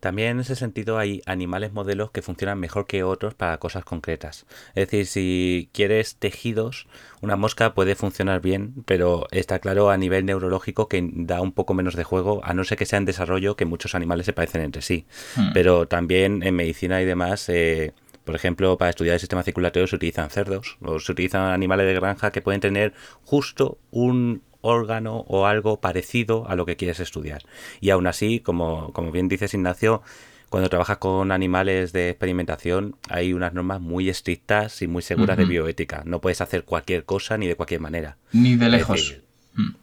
[0.00, 4.46] También en ese sentido hay animales modelos que funcionan mejor que otros para cosas concretas.
[4.74, 6.86] Es decir, si quieres tejidos,
[7.20, 11.74] una mosca puede funcionar bien, pero está claro a nivel neurológico que da un poco
[11.74, 14.62] menos de juego, a no ser que sea en desarrollo que muchos animales se parecen
[14.62, 15.06] entre sí.
[15.36, 15.52] Hmm.
[15.52, 17.48] Pero también en medicina y demás...
[17.48, 17.92] Eh,
[18.28, 21.94] por ejemplo, para estudiar el sistema circulatorio se utilizan cerdos o se utilizan animales de
[21.94, 22.92] granja que pueden tener
[23.24, 27.42] justo un órgano o algo parecido a lo que quieres estudiar.
[27.80, 30.02] Y aún así, como, como bien dices Ignacio,
[30.48, 35.44] cuando trabajas con animales de experimentación hay unas normas muy estrictas y muy seguras de
[35.44, 36.02] bioética.
[36.06, 38.16] No puedes hacer cualquier cosa ni de cualquier manera.
[38.32, 39.18] Ni de lejos.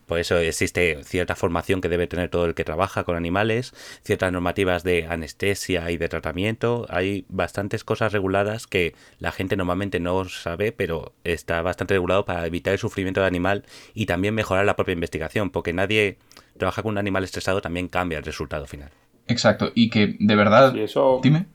[0.06, 4.32] Por eso existe cierta formación que debe tener todo el que trabaja con animales, ciertas
[4.32, 6.86] normativas de anestesia y de tratamiento.
[6.90, 12.46] Hay bastantes cosas reguladas que la gente normalmente no sabe, pero está bastante regulado para
[12.46, 16.18] evitar el sufrimiento del animal y también mejorar la propia investigación, porque nadie
[16.58, 18.92] trabaja con un animal estresado también cambia el resultado final.
[19.28, 20.76] Exacto, y que de verdad...
[20.78, 21.48] eso, Dime.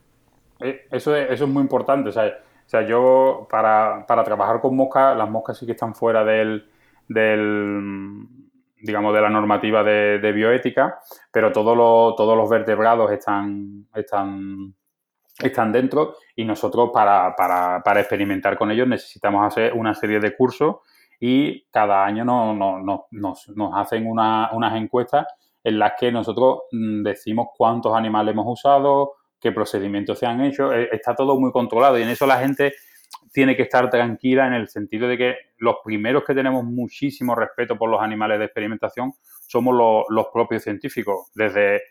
[0.59, 2.09] Eh, eso, es, eso es muy importante.
[2.09, 6.65] O sea, yo para, para trabajar con moscas, las moscas sí que están fuera del
[7.13, 8.27] del
[8.81, 10.99] digamos de la normativa de, bioética,
[11.31, 14.73] pero todos todos los vertebrados están, están,
[15.39, 20.77] están dentro y nosotros para, para, experimentar con ellos necesitamos hacer una serie de cursos
[21.19, 22.55] y cada año no,
[23.11, 25.27] nos, hacen unas encuestas
[25.63, 30.73] en las que nosotros mm, decimos cuántos animales hemos usado, qué procedimientos se han hecho,
[30.73, 32.73] e, está todo muy controlado y en eso la gente
[33.31, 37.77] tiene que estar tranquila en el sentido de que los primeros que tenemos muchísimo respeto
[37.77, 39.13] por los animales de experimentación
[39.47, 41.81] somos los, propios científicos, desde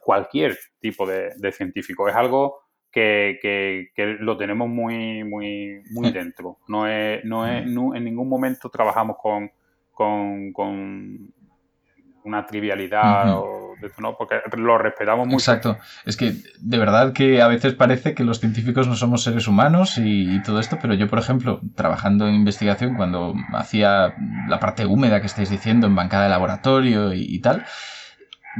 [0.00, 2.08] cualquier tipo de, científico.
[2.08, 6.58] Es algo que, lo tenemos muy, muy, muy dentro.
[6.68, 9.50] No es, no es, en ningún momento trabajamos con,
[10.52, 11.32] con,
[12.24, 14.16] una trivialidad o ¿no?
[14.16, 15.38] Porque lo respetamos mucho.
[15.38, 15.78] Exacto.
[16.04, 19.98] Es que de verdad que a veces parece que los científicos no somos seres humanos
[19.98, 24.14] y, todo esto, pero yo, por ejemplo, trabajando en investigación, cuando hacía
[24.48, 27.64] la parte húmeda que estáis diciendo en bancada de laboratorio y tal,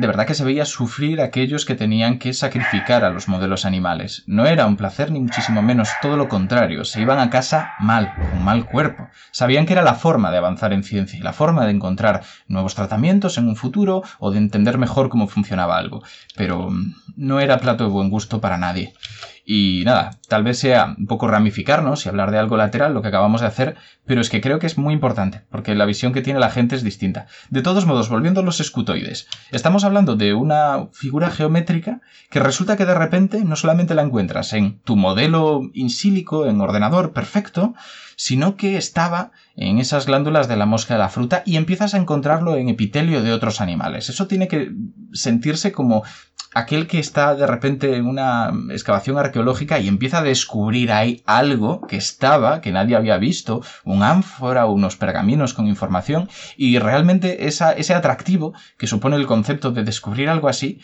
[0.01, 4.23] de verdad que se veía sufrir aquellos que tenían que sacrificar a los modelos animales.
[4.27, 8.15] No era un placer ni muchísimo menos, todo lo contrario, se iban a casa mal,
[8.15, 9.09] con mal cuerpo.
[9.31, 12.75] Sabían que era la forma de avanzar en ciencia y la forma de encontrar nuevos
[12.75, 16.03] tratamientos en un futuro o de entender mejor cómo funcionaba algo.
[16.35, 18.95] Pero mm, no era plato de buen gusto para nadie.
[19.45, 23.09] Y nada, tal vez sea un poco ramificarnos y hablar de algo lateral, lo que
[23.09, 23.77] acabamos de hacer,
[24.07, 26.77] pero es que creo que es muy importante, porque la visión que tiene la gente
[26.77, 27.27] es distinta.
[27.49, 32.01] De todos modos, volviendo a los escutoides, estamos hablando de una figura geométrica
[32.31, 36.61] que resulta que de repente no solamente la encuentras en tu modelo in silico, en
[36.61, 37.75] ordenador perfecto,
[38.21, 41.97] sino que estaba en esas glándulas de la mosca de la fruta y empiezas a
[41.97, 44.11] encontrarlo en epitelio de otros animales.
[44.11, 44.73] Eso tiene que
[45.15, 46.05] sentirse como
[46.53, 51.81] aquel que está de repente en una excavación arqueológica y empieza a descubrir ahí algo
[51.87, 56.29] que estaba, que nadie había visto, un ánfora unos pergaminos con información,
[56.59, 60.79] y realmente ese atractivo que supone el concepto de descubrir algo así,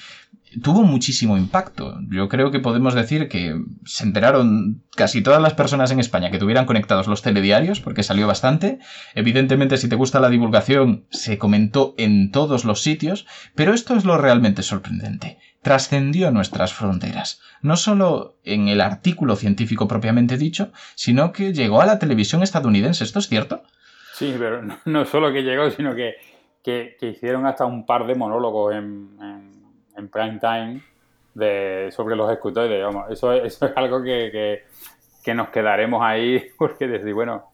[0.63, 1.99] tuvo muchísimo impacto.
[2.11, 6.39] Yo creo que podemos decir que se enteraron casi todas las personas en España que
[6.39, 8.79] tuvieran conectados los telediarios, porque salió bastante.
[9.15, 14.05] Evidentemente, si te gusta la divulgación, se comentó en todos los sitios, pero esto es
[14.05, 15.39] lo realmente sorprendente.
[15.63, 21.87] Trascendió nuestras fronteras, no solo en el artículo científico propiamente dicho, sino que llegó a
[21.87, 23.05] la televisión estadounidense.
[23.05, 23.63] ¿Esto es cierto?
[24.15, 26.15] Sí, pero no, solo que llegó, sino que,
[26.63, 29.36] que, hicieron hasta un par de monólogos en en
[30.09, 30.83] prime time
[31.35, 32.85] de, sobre los escutoides.
[33.11, 34.65] Eso, eso es algo que,
[35.35, 37.51] nos quedaremos ahí porque decir, bueno,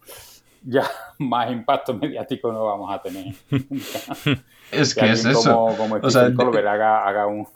[0.63, 0.85] ya
[1.19, 3.35] más impacto mediático no vamos a tener.
[4.71, 5.55] es que, es eso.
[5.55, 7.47] Como, como o sea, Colbert haga, haga un,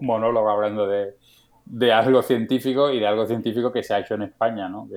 [0.00, 1.14] monólogo hablando de,
[1.64, 4.88] de, algo científico y de algo científico que se ha hecho en España, ¿no?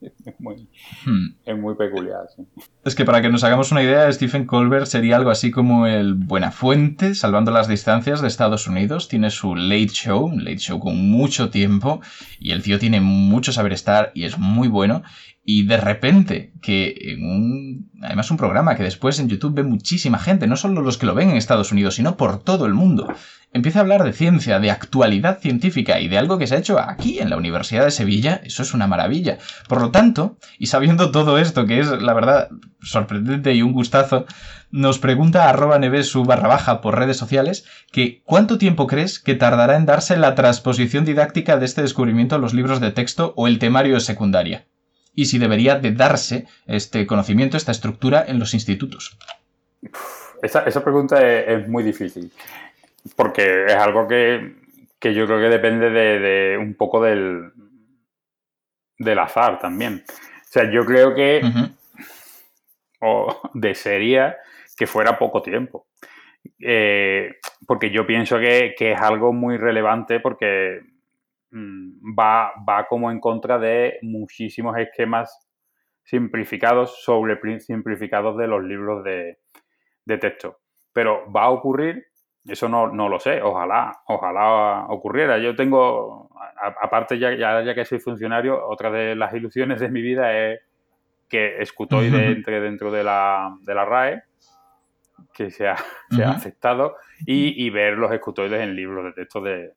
[0.00, 0.68] es muy,
[1.06, 1.34] hmm.
[1.44, 2.26] es muy peculiar.
[2.84, 6.14] Es que para que nos hagamos una idea, Stephen Colbert sería algo así como el
[6.14, 9.08] Buenafuente, salvando las distancias de Estados Unidos.
[9.08, 12.00] Tiene su late show, un late show con mucho tiempo,
[12.38, 15.02] y el tío tiene mucho saber estar y es muy bueno.
[15.46, 20.18] Y de repente, que en un, además un programa que después en YouTube ve muchísima
[20.18, 23.12] gente, no solo los que lo ven en Estados Unidos, sino por todo el mundo,
[23.52, 26.80] empieza a hablar de ciencia, de actualidad científica y de algo que se ha hecho
[26.80, 29.36] aquí en la Universidad de Sevilla, eso es una maravilla.
[29.68, 32.48] Por lo tanto, y sabiendo todo esto, que es la verdad
[32.82, 34.24] sorprendente y un gustazo,
[34.70, 39.76] nos pregunta arroba nevesu barra baja por redes sociales que ¿cuánto tiempo crees que tardará
[39.76, 43.58] en darse la transposición didáctica de este descubrimiento a los libros de texto o el
[43.58, 44.66] temario de secundaria?
[45.14, 49.16] Y si debería de darse este conocimiento, esta estructura en los institutos.
[50.42, 52.30] Esa, pregunta es, muy difícil,
[53.16, 54.54] porque es algo que,
[55.02, 57.52] yo creo que depende de, un poco del,
[58.98, 60.04] del azar también.
[60.08, 61.40] O sea, yo creo que
[63.00, 64.36] o desearía
[64.76, 65.86] que fuera poco tiempo.
[66.58, 70.80] Eh, porque yo pienso que, que, es algo muy relevante porque
[71.54, 75.48] va, va como en contra de muchísimos esquemas
[76.02, 79.38] simplificados, sobre simplificados de los libros de,
[80.18, 80.58] texto.
[80.92, 82.06] Pero va a ocurrir,
[82.46, 85.38] eso no, lo sé, ojalá, ojalá ocurriera.
[85.38, 86.30] Yo tengo,
[86.82, 90.60] aparte ya, ya, que soy funcionario, otra de las ilusiones de mi vida es
[91.28, 94.22] que Escutoide entre dentro de la, de la RAE,
[95.32, 95.76] que se ha,
[96.28, 99.72] aceptado, y, ver los escutoides en libros de texto de,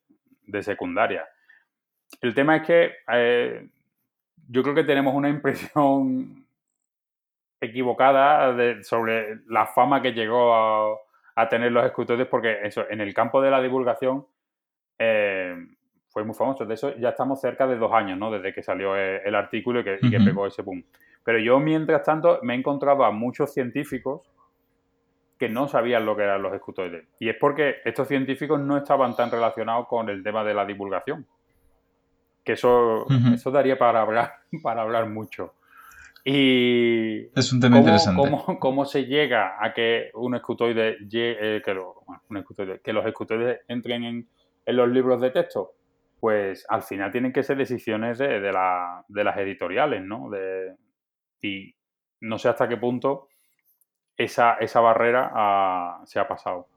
[0.45, 1.25] de secundaria.
[2.21, 3.67] El tema es que eh,
[4.49, 6.45] yo creo que tenemos una impresión
[7.61, 13.41] equivocada sobre la fama que llegó a, tener los escritores, porque eso, en el campo
[13.41, 14.25] de la divulgación
[14.97, 15.55] eh,
[16.09, 16.65] fue muy famoso.
[16.65, 18.31] De eso ya estamos cerca de dos años, ¿no?
[18.31, 20.83] Desde que salió el, artículo y que, pegó ese boom.
[21.23, 24.21] Pero yo, mientras tanto, me he encontrado a muchos científicos
[25.37, 27.05] que no sabían lo que eran los escutoides.
[27.19, 31.27] Y es porque estos científicos no estaban tan relacionados con el tema de la divulgación
[32.47, 35.55] que eso, eso daría para hablar, para hablar mucho.
[36.23, 38.21] Y es un tema interesante.
[38.59, 41.77] Cómo, se llega a que un escutoide, eh, que,
[42.83, 44.29] que, los escutoides entren en,
[44.65, 45.73] los libros de texto?
[46.21, 50.29] Pues al final tienen que ser decisiones de, las editoriales, ¿no?
[51.41, 51.75] y
[52.21, 53.27] no sé hasta qué punto
[54.15, 56.67] esa, esa barrera se ha pasado.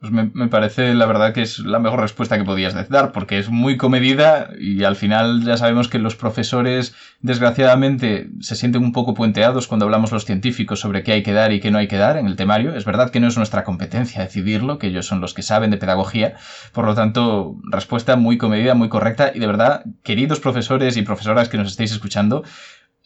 [0.00, 3.50] Pues me, parece, la verdad, que es la mejor respuesta que podías dar, porque es
[3.50, 9.12] muy comedida y al final ya sabemos que los profesores, desgraciadamente, se sienten un poco
[9.12, 11.98] puenteados cuando hablamos los científicos sobre qué hay que dar y qué no hay que
[11.98, 12.74] dar en el temario.
[12.74, 15.76] Es verdad que no es nuestra competencia decidirlo, que ellos son los que saben de
[15.76, 16.36] pedagogía.
[16.72, 21.50] Por lo tanto, respuesta muy comedida, muy correcta y de verdad, queridos profesores y profesoras
[21.50, 22.42] que nos estéis escuchando,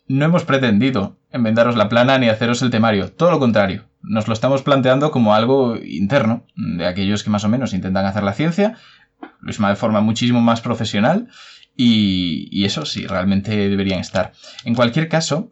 [0.07, 3.85] no hemos pretendido enmendaros la plana ni haceros el temario, todo lo contrario.
[4.03, 8.23] Nos lo estamos planteando como algo interno de aquellos que más o menos intentan hacer
[8.23, 8.77] la ciencia,
[9.21, 11.29] lo mismo de forma muchísimo más profesional
[11.77, 14.33] y, y eso sí, realmente deberían estar.
[14.65, 15.50] En cualquier caso,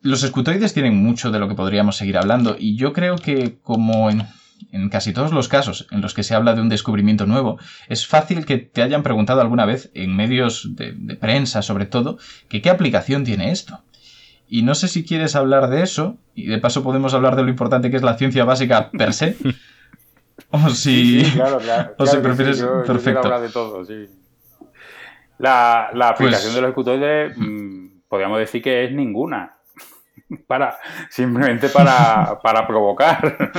[0.00, 4.10] los escutoides tienen mucho de lo que podríamos seguir hablando y yo creo que como
[4.10, 4.26] en
[4.72, 8.06] en casi todos los casos en los que se habla de un descubrimiento nuevo, es
[8.06, 12.70] fácil que te hayan preguntado alguna vez, en medios de, prensa sobre todo, que qué
[12.70, 13.80] aplicación tiene esto.
[14.48, 17.48] Y no sé si quieres hablar de eso, y de paso podemos hablar de lo
[17.48, 19.36] importante que es la ciencia básica per se.
[20.50, 22.62] o si, claro, claro, o si prefieres.
[22.86, 23.20] perfecto.
[23.20, 24.08] hablar de todo, sí.
[25.38, 29.56] La, la pues aplicación de los escutoides, mm, podríamos decir que es ninguna.
[30.46, 30.78] para,
[31.10, 33.52] simplemente para, para provocar.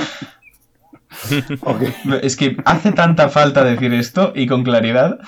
[2.22, 5.18] Es que hace tanta falta decir esto y con claridad.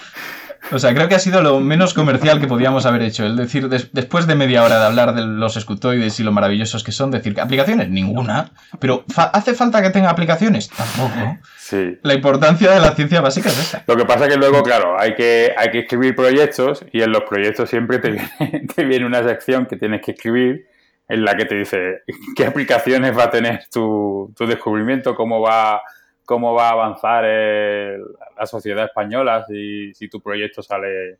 [0.72, 3.24] O sea, creo que ha sido lo menos comercial que podíamos haber hecho.
[3.24, 6.92] El decir, después de media hora de hablar de los escutoides y lo maravillosos que
[6.92, 8.50] son, decir que aplicaciones, ninguna.
[8.78, 10.68] Pero ¿hace falta que tenga aplicaciones?
[10.68, 11.38] Tampoco.
[11.58, 11.98] Sí.
[12.02, 13.84] La importancia de la ciencia básica es esa.
[13.86, 17.10] Lo que pasa es que luego, claro, hay que, hay que escribir proyectos y en
[17.10, 20.66] los proyectos siempre te viene, te viene una sección que tienes que escribir
[21.10, 22.02] en la que te dice
[22.36, 25.82] qué aplicaciones va a tener tu, tu descubrimiento, cómo va
[26.30, 31.18] cómo va a avanzar la sociedad española si, si, tu proyecto sale,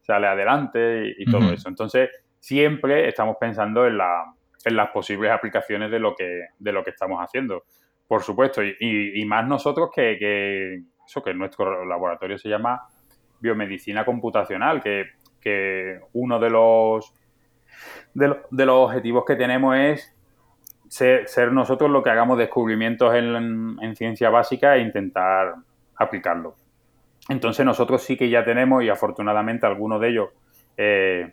[0.00, 1.68] sale adelante y, todo eso.
[1.68, 2.10] Entonces,
[2.40, 4.34] siempre estamos pensando en, la,
[4.64, 7.66] en las posibles aplicaciones de lo, que, de lo que estamos haciendo,
[8.08, 12.82] por supuesto, y, y más nosotros que, que, eso, que nuestro laboratorio se llama
[13.38, 15.04] biomedicina computacional, que,
[15.40, 17.14] que uno de los,
[18.18, 20.14] de, los objetivos que tenemos es
[20.88, 25.54] ser, nosotros lo que hagamos descubrimientos en, ciencia básica e intentar
[25.96, 26.56] aplicarlo.
[27.28, 30.28] Entonces nosotros sí que ya tenemos, y afortunadamente algunos de ellos
[30.76, 31.32] eh,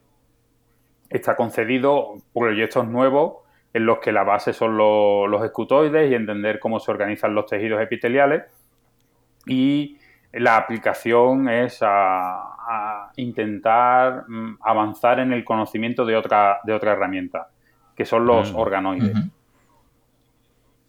[1.09, 3.37] está concedido proyectos nuevos
[3.73, 7.81] en los que la base son los, escutoides y entender cómo se organizan los tejidos
[7.81, 8.43] epiteliales.
[9.45, 9.97] Y
[10.33, 12.54] la aplicación es a,
[13.17, 17.47] intentar mm, avanzar en el conocimiento de otra, de otra herramienta,
[17.95, 18.55] que son los mm.
[18.55, 19.17] organoides.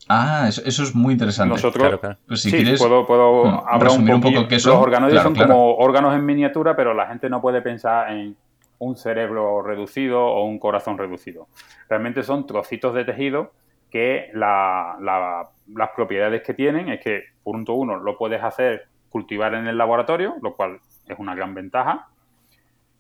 [0.08, 1.54] Ah, eso, es muy interesante.
[1.54, 1.98] Nosotros,
[2.28, 4.46] pues si quieres, puedo, puedo hablar un, poco.
[4.48, 8.36] Los organoides son como órganos en miniatura, pero la gente no puede pensar en
[8.78, 11.48] un cerebro reducido o un corazón reducido.
[11.88, 13.52] Realmente son trocitos de tejido
[13.90, 19.78] que las propiedades que tienen es que, punto uno, lo puedes hacer cultivar en el
[19.78, 22.09] laboratorio, lo cual es una gran ventaja,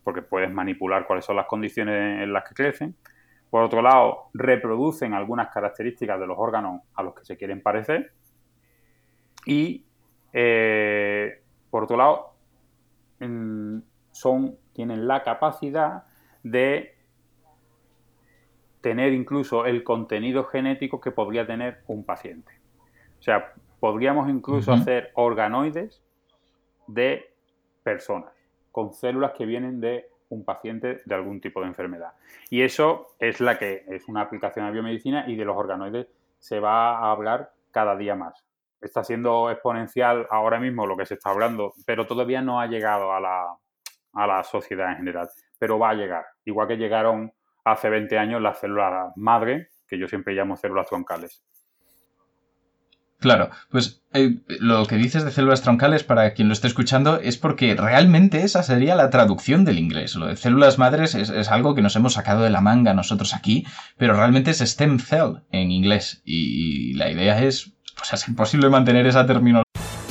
[0.04, 2.96] porque puedes manipular cuáles son las condiciones en las que crecen.
[3.50, 8.12] Por otro lado, reproducen algunas características de los órganos a los que se quieren parecer.
[9.46, 9.84] Y,
[10.32, 12.34] eh, por otro lado,
[14.12, 16.04] son, tienen la capacidad
[16.42, 16.96] de
[18.80, 22.52] tener incluso el contenido genético que podría tener un paciente.
[23.18, 26.02] O sea, podríamos incluso hacer organoides
[26.86, 27.34] de
[27.86, 28.32] personas,
[28.72, 32.14] con células que vienen de un paciente de algún tipo de enfermedad.
[32.50, 36.08] Y eso es la que es una aplicación a biomedicina y de los organoides
[36.40, 38.44] se va a hablar cada día más.
[38.80, 43.12] Está siendo exponencial ahora mismo lo que se está hablando, pero todavía no ha llegado
[43.12, 43.56] a la,
[44.14, 45.28] a la sociedad en general.
[45.56, 46.26] Pero va a llegar.
[46.44, 47.32] Igual que llegaron
[47.64, 51.40] hace 20 años las células madre, que yo siempre llamo células troncales.
[53.18, 57.38] Claro, pues eh, lo que dices de células troncales, para quien lo esté escuchando, es
[57.38, 60.16] porque realmente esa sería la traducción del inglés.
[60.16, 63.34] Lo de células madres es, es algo que nos hemos sacado de la manga nosotros
[63.34, 66.20] aquí, pero realmente es stem cell en inglés.
[66.24, 69.66] Y la idea es, pues es imposible mantener esa terminología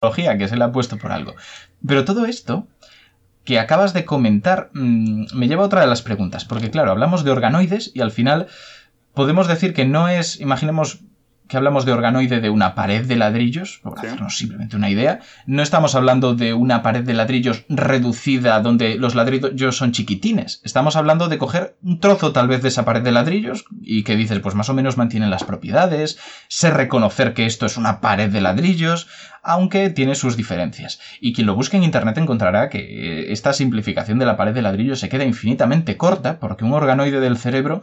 [0.00, 1.34] que se le ha puesto por algo.
[1.86, 2.68] Pero todo esto
[3.44, 7.24] que acabas de comentar mm, me lleva a otra de las preguntas, porque claro, hablamos
[7.24, 8.46] de organoides y al final
[9.14, 11.00] podemos decir que no es, imaginemos
[11.48, 15.62] que hablamos de organoide de una pared de ladrillos, por hacernos simplemente una idea, no
[15.62, 20.60] estamos hablando de una pared de ladrillos reducida donde los ladrillos son chiquitines.
[20.64, 24.16] Estamos hablando de coger un trozo tal vez de esa pared de ladrillos y que
[24.16, 26.18] dices, pues más o menos mantienen las propiedades,
[26.48, 29.08] sé reconocer que esto es una pared de ladrillos,
[29.42, 31.00] aunque tiene sus diferencias.
[31.20, 35.00] Y quien lo busque en internet encontrará que esta simplificación de la pared de ladrillos
[35.00, 37.82] se queda infinitamente corta porque un organoide del cerebro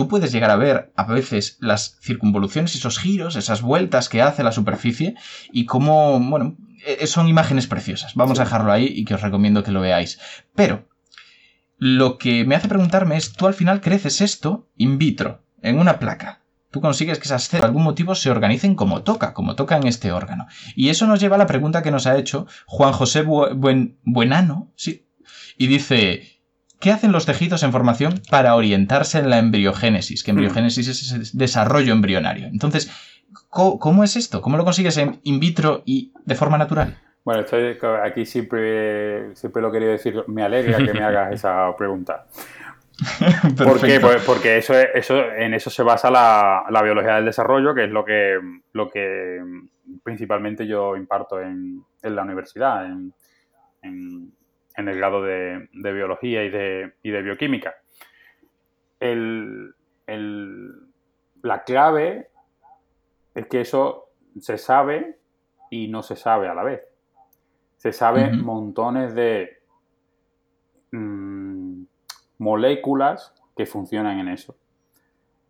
[0.00, 4.42] tú puedes llegar a ver a veces las circunvoluciones, esos giros, esas vueltas que hace
[4.42, 5.14] la superficie
[5.52, 8.14] y cómo, bueno, e-, son imágenes preciosas.
[8.14, 10.18] Vamos a dejarlo ahí y que os recomiendo que lo veáis.
[10.54, 10.88] Pero
[11.76, 15.98] lo que me hace preguntarme es, tú al final creces esto in vitro, en una
[15.98, 16.40] placa.
[16.70, 19.86] tú consigues que esas células por algún motivo se organicen como toca, como toca en
[19.86, 20.46] este órgano.
[20.74, 25.06] Y eso nos lleva a la pregunta que nos ha hecho Juan José Buenano, sí,
[25.58, 26.29] y dice,
[26.80, 30.24] ¿qué hacen los tejidos en formación para orientarse en la embriogénesis?
[30.24, 32.46] Que embriogénesis es ese desarrollo embrionario.
[32.46, 32.90] Entonces,
[33.48, 34.40] ¿cómo, es esto?
[34.40, 36.96] ¿Cómo lo consigues en in vitro y de forma natural?
[37.22, 42.26] Bueno, estoy, aquí siempre, siempre lo quería decir, me alegra que me hagas esa pregunta.
[43.56, 44.00] ¿Por qué?
[44.00, 48.04] Pues porque eso, eso, en eso se basa la, biología del desarrollo, que es lo
[48.04, 48.38] que,
[48.72, 49.40] lo que
[50.02, 54.32] principalmente yo imparto en, la universidad, en,
[54.76, 57.74] el grado de, biología y de, de bioquímica.
[61.42, 62.28] la clave
[63.34, 64.08] es que eso
[64.38, 65.18] se sabe
[65.70, 66.82] y no se sabe a la vez.
[67.76, 69.58] Se sabe montones de...
[70.92, 71.84] Mm,
[72.40, 74.56] moléculas que funcionan en eso.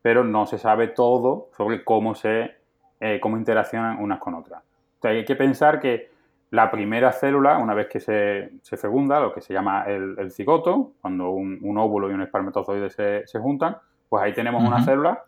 [0.03, 2.57] Pero no se sabe todo sobre cómo se
[3.01, 4.63] eh, cómo interaccionan unas con otras.
[5.03, 6.10] hay que pensar que
[6.51, 10.95] la primera célula, una vez que se, se fecunda, lo que se llama el, cigoto,
[11.01, 13.77] cuando un, óvulo y un espermatozoide se, juntan,
[14.09, 15.25] pues ahí tenemos una célula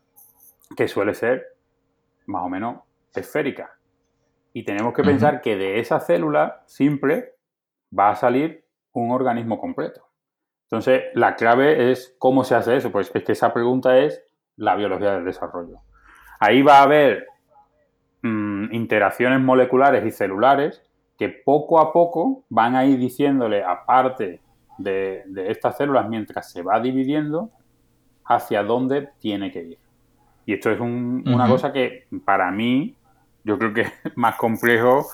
[0.77, 1.47] que suele ser
[2.27, 2.81] más o menos
[3.15, 3.71] esférica.
[4.53, 7.35] Y tenemos que pensar que de esa célula simple
[7.97, 10.05] va a salir un organismo completo.
[10.65, 12.91] Entonces, la clave es cómo se hace eso.
[12.91, 14.25] Pues es que esa pregunta es
[14.57, 15.81] la biología del desarrollo.
[16.41, 17.27] Ahí va a haber
[18.23, 20.83] mm, interacciones moleculares y celulares
[21.23, 24.41] que poco a poco van a ir diciéndole, aparte
[24.77, 27.49] de, de estas células, mientras se va dividiendo,
[28.25, 29.79] hacia dónde tiene que ir.
[30.47, 32.97] Y esto es una cosa que para mí
[33.45, 35.07] yo creo que es más complejo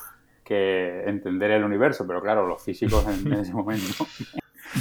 [0.42, 4.06] que entender el universo, pero claro, los físicos en ese momento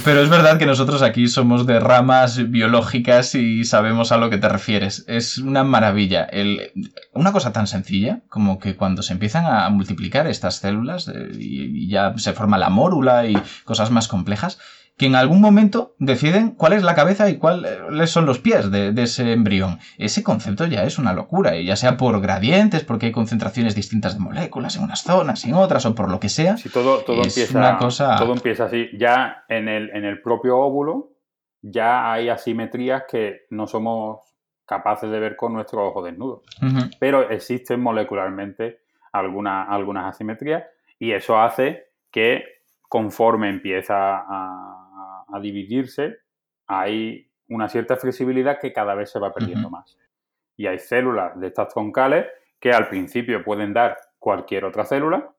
[0.04, 4.38] pero es verdad que nosotros aquí somos de ramas biológicas y sabemos a lo que
[4.38, 5.04] te refieres.
[5.08, 6.24] Es una maravilla.
[6.24, 6.72] El,
[7.12, 11.88] una cosa tan sencilla como que cuando se empiezan a multiplicar estas células eh, y,
[11.88, 14.58] ya se forma la mórula y cosas más complejas,
[14.98, 18.92] que en algún momento deciden cuál es la cabeza y cuáles son los pies de,
[19.00, 19.78] ese embrión.
[19.96, 24.14] Ese concepto ya es una locura, y ya sea por gradientes, porque hay concentraciones distintas
[24.14, 26.56] de moléculas en unas zonas en otras, o por lo que sea.
[26.56, 28.16] Sí, todo, todo empieza, cosa...
[28.16, 28.88] todo empieza así.
[28.98, 31.12] Ya en el, en el propio óvulo
[31.62, 34.20] ya hay asimetrías que no somos
[34.66, 36.42] capaces de ver con nuestro ojo desnudo.
[36.98, 38.80] Pero existen molecularmente
[39.12, 40.64] algunas asimetrías
[40.98, 42.44] y eso hace que
[42.88, 44.87] conforme empieza a
[45.32, 46.18] a dividirse,
[46.66, 49.96] hay una cierta flexibilidad que cada vez se va perdiendo más.
[50.56, 52.26] Y hay células de estas troncales
[52.60, 55.34] que al principio pueden dar cualquier otra célula,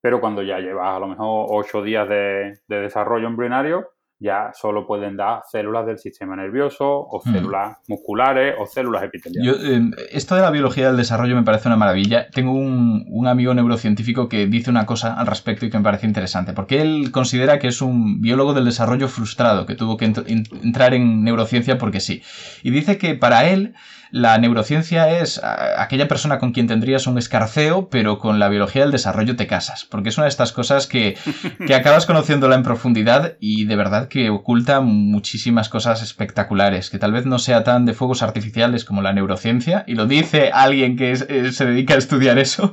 [0.00, 4.86] pero cuando ya llevas a lo mejor ocho días de, de desarrollo embrionario, ya solo
[4.86, 7.32] pueden dar células del sistema nervioso o hmm.
[7.32, 9.60] células musculares o células epiteliales.
[9.62, 12.28] Eh, esto de la biología del desarrollo me parece una maravilla.
[12.30, 16.06] Tengo un, un, amigo neurocientífico que dice una cosa al respecto y que me parece
[16.06, 20.94] interesante, porque él considera que es un biólogo del desarrollo frustrado, que tuvo que entrar
[20.94, 22.22] en neurociencia porque sí.
[22.62, 23.74] Y dice que para él
[24.14, 28.92] la neurociencia es aquella persona con quien tendrías un escarceo, pero con la biología del
[28.92, 31.16] desarrollo te casas, porque es una de estas cosas que,
[31.66, 37.10] que acabas conociéndola en profundidad y de verdad que oculta muchísimas cosas espectaculares, que tal
[37.10, 41.10] vez no sea tan de fuegos artificiales como la neurociencia, y lo dice alguien que
[41.10, 42.72] eh, se dedica a estudiar eso,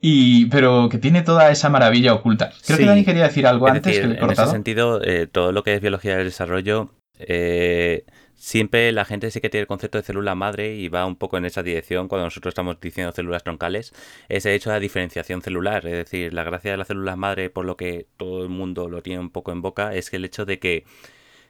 [0.00, 2.50] y, pero que tiene toda esa maravilla oculta.
[2.66, 4.00] Creo que Dani quería decir algo antes.
[4.00, 6.90] que en ese sentido, eh, todo lo que es biología del desarrollo
[7.20, 8.04] eh,
[8.36, 11.38] siempre la gente sí que tiene el concepto de célula madre y va un poco
[11.38, 13.92] en esa dirección cuando nosotros estamos diciendo células troncales,
[14.28, 15.86] es el hecho de la diferenciación celular.
[15.86, 19.02] Es decir, la gracia de las células madre, por lo que todo el mundo lo
[19.02, 20.84] tiene un poco en boca, es que el hecho de que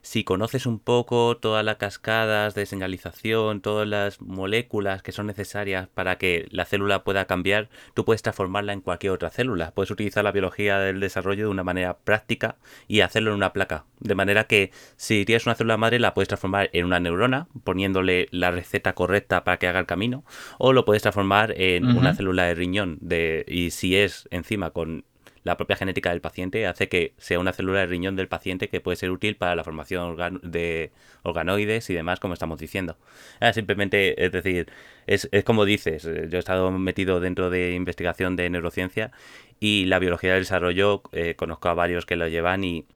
[0.07, 5.89] si conoces un poco todas las cascadas de señalización, todas las moléculas que son necesarias
[5.93, 9.73] para que la célula pueda cambiar, tú puedes transformarla en cualquier otra célula.
[9.75, 12.55] Puedes utilizar la biología del desarrollo de una manera práctica
[12.87, 13.85] y hacerlo en una placa.
[13.99, 18.29] De manera que si tienes una célula madre la puedes transformar en una neurona, poniéndole
[18.31, 20.25] la receta correcta para que haga el camino,
[20.59, 22.99] o lo puedes transformar en una célula de riñón.
[23.01, 25.05] De, y si es encima con
[25.47, 28.81] la propia genética del paciente hace que sea una célula de riñón del paciente que
[28.81, 30.91] puede ser útil para la formación de
[31.23, 32.99] organoides y demás, como estamos diciendo.
[33.39, 34.67] Ah, simplemente, es decir,
[35.07, 39.13] es, como dices, eh, yo he estado metido dentro de investigación de neurociencia
[39.61, 42.87] y la biología del desarrollo, eh, conozco a varios que lo llevan y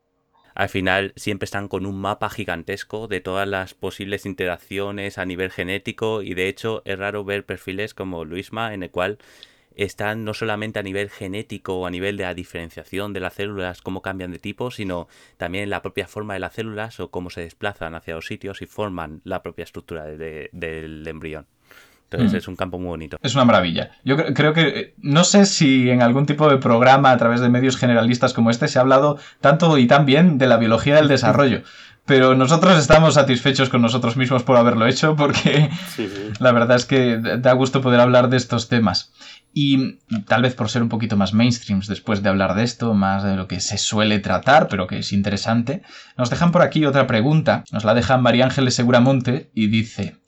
[0.57, 5.53] al final siempre están con un mapa gigantesco de todas las posibles interacciones a nivel
[5.53, 9.19] genético y de hecho es raro ver perfiles como Luisma en el cual
[9.85, 13.81] están no solamente a nivel genético o a nivel de la diferenciación de las células,
[13.81, 17.41] cómo cambian de tipo, sino también la propia forma de las células o cómo se
[17.41, 21.47] desplazan hacia los sitios y forman la propia estructura del embrión.
[22.11, 22.37] Entonces mm.
[22.37, 23.19] es un campo muy bonito.
[23.23, 23.93] Es una maravilla.
[24.05, 27.77] Yo creo que, no sé si en algún tipo de programa a través de medios
[27.77, 31.63] generalistas como este se ha hablado tanto y tan bien de la biología del desarrollo.
[32.07, 35.71] Pero nosotros estamos satisfechos con nosotros mismos por haberlo hecho porque
[36.41, 39.13] la verdad es que da gusto poder hablar de estos temas.
[39.53, 39.99] Y
[40.29, 43.37] tal vez por ser un poquito más mainstreams después de hablar de esto, más de
[43.37, 45.83] lo que se suele tratar, pero que es interesante,
[46.17, 47.65] nos dejan por aquí otra pregunta.
[47.73, 50.21] Nos la deja María Ángeles Seguramonte y dice,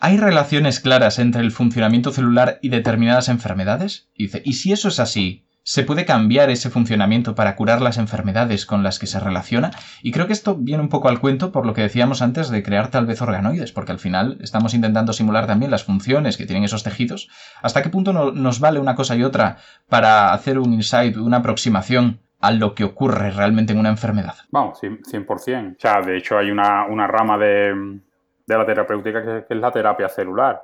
[0.00, 4.08] ¿Hay relaciones claras entre el funcionamiento celular y determinadas enfermedades?
[4.14, 5.47] Y dice, ¿y si eso es así?
[5.70, 9.70] ¿Se puede cambiar ese funcionamiento para curar las enfermedades con las que se relaciona?
[10.02, 12.62] Y creo que esto viene un poco al cuento por lo que decíamos antes de
[12.62, 16.64] crear tal vez organoides, porque al final estamos intentando simular también las funciones que tienen
[16.64, 17.28] esos tejidos.
[17.60, 19.58] ¿Hasta qué punto nos vale una cosa y otra
[19.90, 24.36] para hacer un insight, una aproximación a lo que ocurre realmente en una enfermedad?
[24.50, 25.76] Vamos, 100%.
[25.76, 28.00] O sea, de hecho hay una, una rama de,
[28.46, 30.62] de la terapéutica, que, es la terapia celular.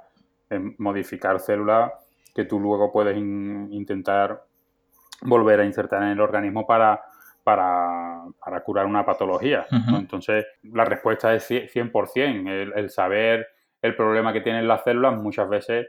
[0.79, 1.93] modificar células
[2.35, 4.45] que tú luego puedes intentar
[5.25, 7.03] volver a insertar en el organismo para,
[7.43, 8.25] para,
[8.65, 9.67] curar una patología.
[9.99, 12.49] Entonces, la respuesta es 100%.
[12.49, 13.47] El, el, saber
[13.83, 15.89] el problema que tienen las células muchas veces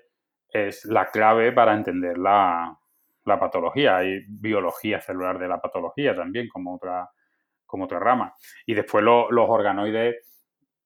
[0.49, 2.77] es la clave para entender la,
[3.23, 3.97] patología.
[3.97, 7.09] Hay biología celular de la patología también, como otra,
[7.65, 8.33] como otra rama.
[8.65, 10.15] Y después los organoides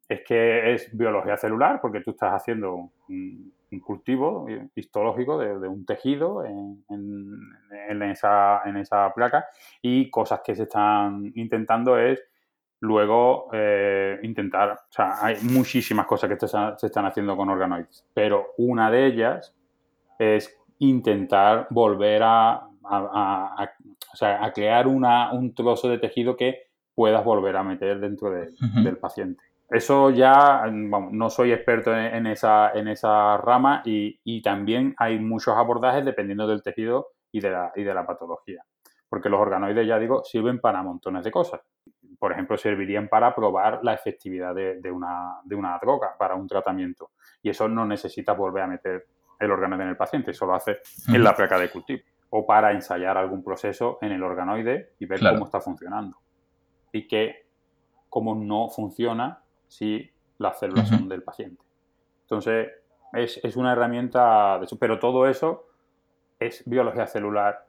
[0.07, 6.43] es que es biología celular, porque tú estás haciendo un, cultivo histológico de, un tejido
[6.43, 6.83] en,
[8.01, 9.45] esa, en, esa, placa
[9.81, 12.23] y cosas que se están intentando es
[12.79, 18.53] luego eh, intentar, o sea, hay muchísimas cosas que se están haciendo con organoides, pero
[18.57, 19.55] una de ellas
[20.17, 27.63] es intentar volver a, a, crear una, un trozo de tejido que puedas volver a
[27.63, 29.43] meter dentro del paciente.
[29.69, 36.03] Eso ya, no soy experto en, esa, en esa rama y, también hay muchos abordajes
[36.03, 38.63] dependiendo del tejido y de, la, y de la patología.
[39.07, 41.61] Porque los organoides, ya digo, sirven para montones de cosas.
[42.17, 47.11] Por ejemplo, servirían para probar la efectividad de, una, de una droga, para un tratamiento.
[47.43, 49.05] Y eso no necesita volver a meter
[49.39, 52.01] el organoide en el paciente, eso lo hace en la placa de cultivo.
[52.31, 56.17] O para ensayar algún proceso en el organoide y ver cómo está funcionando.
[56.91, 57.47] Y que,
[58.09, 61.63] como no funciona, si las células son del paciente.
[62.23, 62.69] Entonces,
[63.13, 65.67] es, una herramienta, de pero todo eso
[66.39, 67.65] es biología celular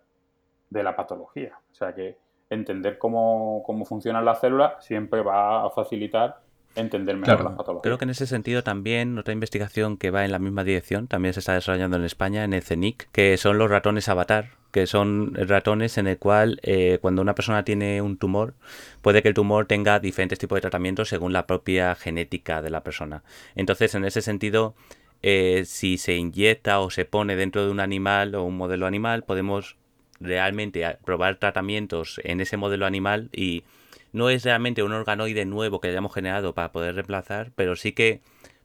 [0.71, 1.59] de la patología.
[1.71, 6.41] O sea que entender cómo, cómo funcionan las células siempre va a facilitar
[6.75, 7.83] entender mejor las patologías.
[7.83, 11.35] Creo que en ese sentido también otra investigación que va en la misma dirección también
[11.35, 15.35] se está desarrollando en España, en el CENIC, que son los ratones avatar, que son
[15.35, 18.55] ratones en el cual eh, cuando una persona tiene un tumor,
[19.03, 22.83] puede que el tumor tenga diferentes tipos de tratamientos según la propia genética de la
[22.83, 23.23] persona.
[23.57, 24.75] Entonces, en ese sentido,
[25.23, 29.25] eh, si se inyecta o se pone dentro de un animal o un modelo animal,
[29.25, 29.77] podemos
[30.21, 33.65] realmente probar tratamientos en ese modelo animal y
[34.13, 38.21] no es realmente un organoide nuevo que hayamos generado para poder reemplazar, pero sí que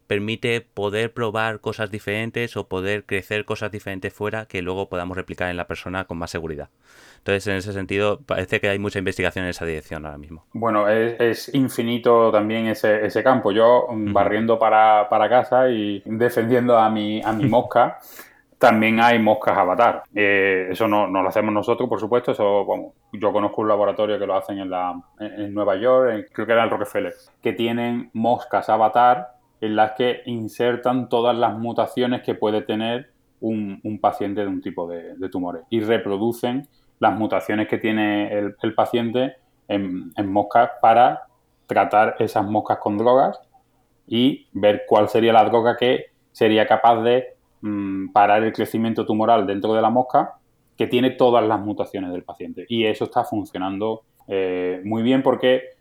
[0.07, 5.49] permite poder probar cosas diferentes o poder crecer cosas diferentes fuera que luego podamos replicar
[5.49, 6.69] en la persona con más seguridad.
[7.17, 10.45] Entonces, en ese sentido, parece que hay mucha investigación en esa dirección ahora mismo.
[10.53, 13.51] Bueno, es, infinito también ese, ese campo.
[13.51, 17.97] Yo, barriendo para, casa y defendiendo a mi, a mi mosca,
[18.59, 20.03] también hay moscas avatar.
[20.13, 22.31] Eh, eso no, no, lo hacemos nosotros, por supuesto.
[22.31, 26.53] Eso, yo conozco un laboratorio que lo hacen en, la, en Nueva York, creo que
[26.53, 29.34] era el Rockefeller, que tienen moscas avatar
[29.65, 33.09] en las que insertan todas las mutaciones que puede tener
[33.41, 36.67] un, paciente de un tipo de, tumores y reproducen
[36.99, 39.35] las mutaciones que tiene el, paciente
[39.67, 41.23] en, moscas para
[41.67, 43.39] tratar esas moscas con drogas
[44.07, 49.47] y ver cuál sería la droga que sería capaz de mm, parar el crecimiento tumoral
[49.47, 50.35] dentro de la mosca
[50.77, 52.65] que tiene todas las mutaciones del paciente.
[52.67, 55.75] Y eso está funcionando eh, muy bien porque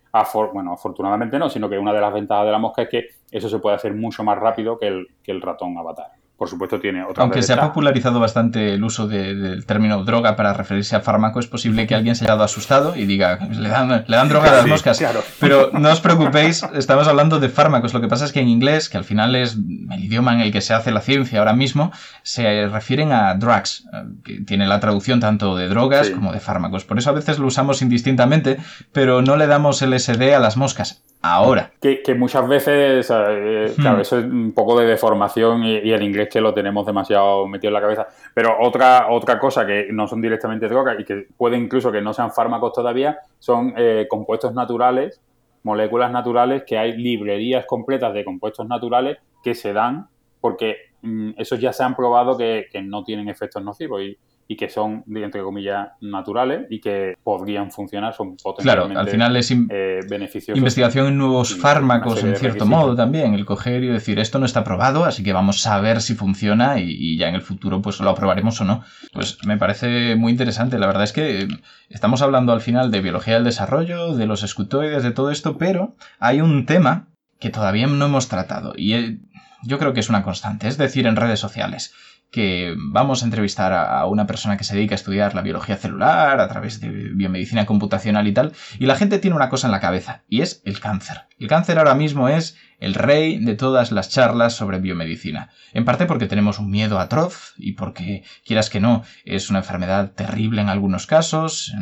[0.53, 3.49] bueno, afortunadamente no, sino que una de las ventajas de la mosca es que eso
[3.49, 7.05] se puede hacer mucho más rápido que el, que el ratón avatar por supuesto tiene
[7.05, 11.39] otra Aunque se ha popularizado bastante el uso del término droga para referirse a fármaco,
[11.39, 14.51] es posible que alguien se haya dado asustado y diga, le dan, le dan droga
[14.51, 15.03] a las moscas.
[15.39, 17.95] Pero no os preocupéis, estamos hablando de fármacos.
[17.95, 20.51] Lo que pasa es que en inglés, que al final es el idioma en el
[20.51, 21.93] que se hace la ciencia ahora mismo,
[22.25, 23.87] se refieren a drugs,
[24.25, 26.85] que tiene la traducción tanto de drogas como de fármacos.
[26.85, 28.59] Por eso a veces lo usamos indistintamente,
[28.93, 31.73] pero no le damos LSD a las moscas ahora.
[31.81, 34.01] Que, muchas veces, eh, claro, hmm.
[34.01, 37.75] eso es un poco de deformación y, el inglés que lo tenemos demasiado metido en
[37.75, 38.09] la cabeza.
[38.35, 42.13] Pero otra, otra cosa que no son directamente drogas y que puede incluso que no
[42.13, 45.21] sean fármacos todavía, son eh, compuestos naturales,
[45.63, 50.09] moléculas naturales, que hay librerías completas de compuestos naturales que se dan
[50.43, 54.57] porque mm, esos ya se han probado que, que no tienen efectos nocivos y, y
[54.57, 59.51] que son, entre comillas, naturales y que podrían funcionar, son potencialmente Claro, al final es
[59.51, 60.59] in- eh, beneficiosos.
[60.59, 64.63] investigación en nuevos fármacos, en cierto modo también, el coger y decir esto no está
[64.65, 68.01] probado, así que vamos a ver si funciona y, y ya en el futuro pues
[68.01, 68.85] lo aprobaremos o no.
[69.13, 71.49] Pues me parece muy interesante, la verdad es que
[71.89, 75.95] estamos hablando al final de biología del desarrollo, de los escutoides, de todo esto, pero
[76.19, 77.07] hay un tema
[77.41, 79.19] que todavía no hemos tratado y eh,
[79.63, 81.95] yo creo que es una constante, es decir, en redes sociales
[82.35, 86.41] que vamos a entrevistar a una persona que se dedica a estudiar la biología celular
[86.41, 89.79] a través de biomedicina computacional y tal, y la gente tiene una cosa en la
[89.79, 91.27] cabeza, y es el cáncer.
[91.39, 95.49] El cáncer ahora mismo es el rey de todas las charlas sobre biomedicina.
[95.73, 100.13] En parte porque tenemos un miedo atroz y porque, quieras que no, es una enfermedad
[100.13, 101.73] terrible en algunos casos,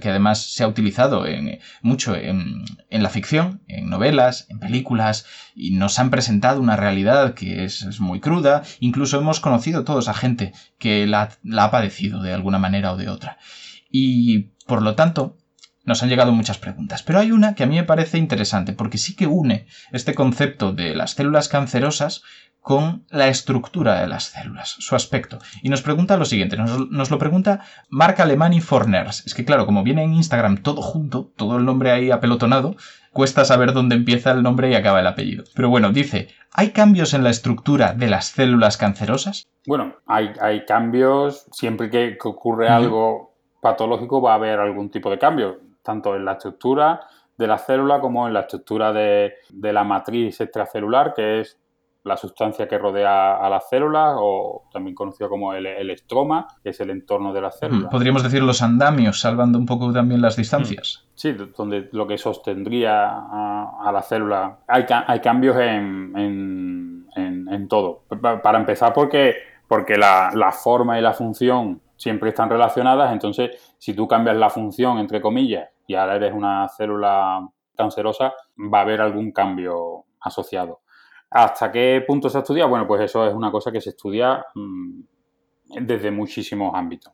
[0.00, 5.70] que además se ha utilizado en- mucho en, la ficción, en novelas, en películas, y
[5.76, 8.64] nos han presentado una realidad que es, muy cruda.
[8.80, 13.08] Incluso hemos conocido todos a gente que la ha padecido de alguna manera o de
[13.08, 13.38] otra.
[13.90, 15.36] Y por lo tanto,
[15.88, 17.02] nos han llegado muchas preguntas.
[17.02, 20.72] Pero hay una que a mí me parece interesante, porque sí que une este concepto
[20.72, 22.22] de las células cancerosas
[22.60, 25.38] con la estructura de las células, su aspecto.
[25.62, 29.24] Y nos pregunta lo siguiente, nos, nos lo pregunta Marc Alemani Forners.
[29.24, 32.76] Es que claro, como viene en Instagram todo junto, todo el nombre ahí apelotonado,
[33.12, 35.44] cuesta saber dónde empieza el nombre y acaba el apellido.
[35.54, 39.46] Pero bueno, dice, ¿hay cambios en la estructura de las células cancerosas?
[39.66, 45.10] Bueno, hay, hay cambios, siempre que, que ocurre algo patológico va a haber algún tipo
[45.10, 45.58] de cambio,
[45.88, 47.00] tanto en la estructura
[47.38, 51.58] de la célula como en la estructura de, de la matriz extracelular, que es
[52.04, 56.70] la sustancia que rodea a las células, o también conocido como el, el estroma, que
[56.70, 57.90] es el entorno de las células.
[57.90, 61.06] Podríamos decir los andamios, salvando un poco también las distancias.
[61.14, 64.58] Sí, donde lo que sostendría a, a la célula.
[64.68, 68.02] Hay, hay cambios en, en- en- en todo.
[68.20, 69.34] Pa- Para empezar, porque,
[69.66, 73.12] porque la, la forma y la función siempre están relacionadas.
[73.12, 77.40] Entonces, si tú cambias la función, entre comillas, y ahora eres una célula
[77.76, 78.32] cancerosa,
[78.72, 80.82] va a haber algún cambio asociado.
[81.30, 82.70] ¿Hasta qué punto se ha estudiado?
[82.70, 85.00] Bueno, pues eso es una cosa que se estudia mm,
[85.80, 87.12] desde muchísimos ámbitos.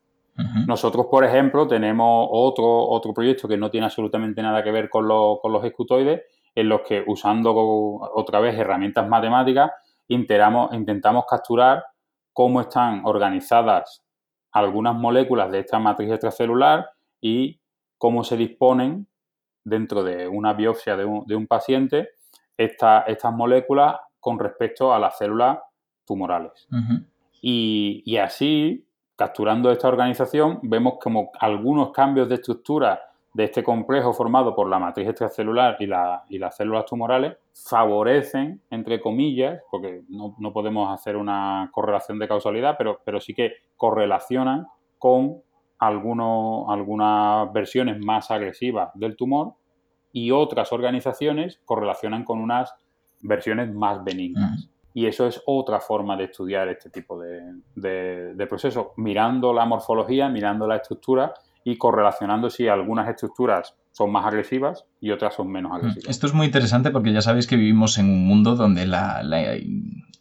[0.66, 5.06] Nosotros, por ejemplo, tenemos otro, otro proyecto que no tiene absolutamente nada que ver con,
[5.06, 6.22] lo- con los escutoides,
[6.56, 9.70] en los que usando otra vez herramientas matemáticas,
[10.08, 11.84] intentamos capturar
[12.32, 14.04] cómo están organizadas
[14.50, 16.88] algunas moléculas de esta matriz extracelular
[17.20, 17.60] y
[18.04, 19.06] cómo se disponen
[19.64, 22.10] dentro de una biopsia de un, de un paciente
[22.54, 25.58] esta- estas moléculas con respecto a las células
[26.04, 26.68] tumorales.
[27.40, 28.84] Y, y así,
[29.16, 33.00] capturando esta organización, vemos como algunos cambios de estructura
[33.32, 38.60] de este complejo formado por la matriz extracelular y, la- y las células tumorales favorecen,
[38.70, 43.54] entre comillas, porque no, no podemos hacer una correlación de causalidad, pero, pero sí que
[43.78, 44.66] correlacionan
[44.98, 45.42] con
[45.86, 49.54] algunos, algunas versiones más agresivas del tumor
[50.12, 52.74] y otras organizaciones correlacionan con unas
[53.20, 54.68] versiones más benignas.
[54.92, 57.40] Y eso es otra forma de estudiar este tipo de,
[57.74, 64.12] de, de procesos, mirando la morfología, mirando la estructura y correlacionando si algunas estructuras son
[64.12, 66.08] más agresivas y otras son menos agresivas.
[66.08, 69.56] Esto es muy interesante porque ya sabéis que vivimos en un mundo donde la, la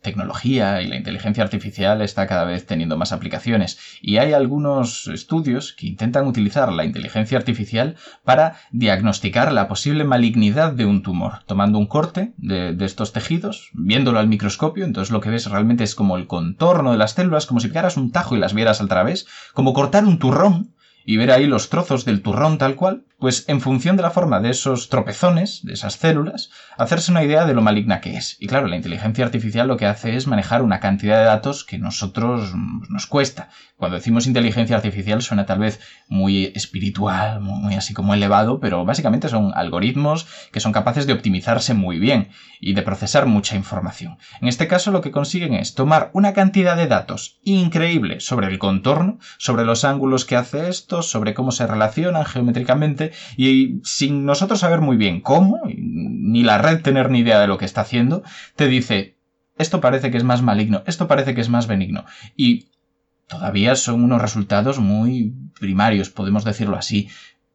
[0.03, 3.79] tecnología y la inteligencia artificial está cada vez teniendo más aplicaciones.
[4.01, 10.73] Y hay algunos estudios que intentan utilizar la inteligencia artificial para diagnosticar la posible malignidad
[10.73, 15.21] de un tumor, tomando un corte de, de estos tejidos, viéndolo al microscopio, entonces lo
[15.21, 18.35] que ves realmente es como el contorno de las células, como si pegaras un tajo
[18.35, 20.73] y las vieras al través, como cortar un turrón
[21.05, 24.41] y ver ahí los trozos del turrón tal cual, pues en función de la forma
[24.41, 28.35] de esos tropezones, de esas células, hacerse una idea de lo maligna que es.
[28.41, 31.77] Y claro, la inteligencia artificial lo que hace es manejar una cantidad de datos que
[31.77, 33.47] nosotros mm, nos cuesta.
[33.77, 39.29] Cuando decimos inteligencia artificial suena tal vez muy espiritual, muy así como elevado, pero básicamente
[39.29, 44.17] son algoritmos que son capaces de optimizarse muy bien y de procesar mucha información.
[44.41, 48.59] En este caso lo que consiguen es tomar una cantidad de datos increíble sobre el
[48.59, 54.59] contorno, sobre los ángulos que hace esto, sobre cómo se relacionan geométricamente y sin nosotros
[54.59, 58.23] saber muy bien cómo, ni la red tener ni idea de lo que está haciendo,
[58.55, 59.15] te dice,
[59.57, 62.05] esto parece que es más maligno, esto parece que es más benigno.
[62.35, 62.67] Y
[63.27, 67.09] todavía son unos resultados muy primarios, podemos decirlo así.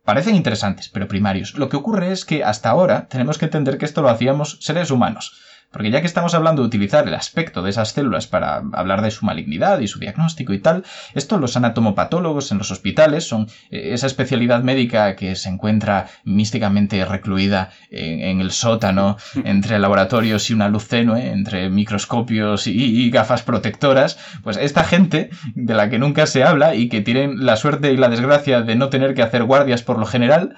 [0.04, 1.54] Parecen interesantes, pero primarios.
[1.58, 4.90] Lo que ocurre es que hasta ahora tenemos que entender que esto lo hacíamos seres
[4.90, 5.38] humanos.
[5.70, 9.10] Porque ya que estamos hablando de utilizar el aspecto de esas células para hablar de
[9.10, 13.90] su malignidad y su diagnóstico y tal, esto los anatomopatólogos en los hospitales son eh,
[13.92, 20.68] esa especialidad médica que se encuentra místicamente recluida en, el sótano entre laboratorios y una
[20.68, 26.44] luz tenue, entre microscopios y, gafas protectoras, pues esta gente de la que nunca se
[26.44, 29.82] habla y que tienen la suerte y la desgracia de no tener que hacer guardias
[29.82, 30.56] por lo general,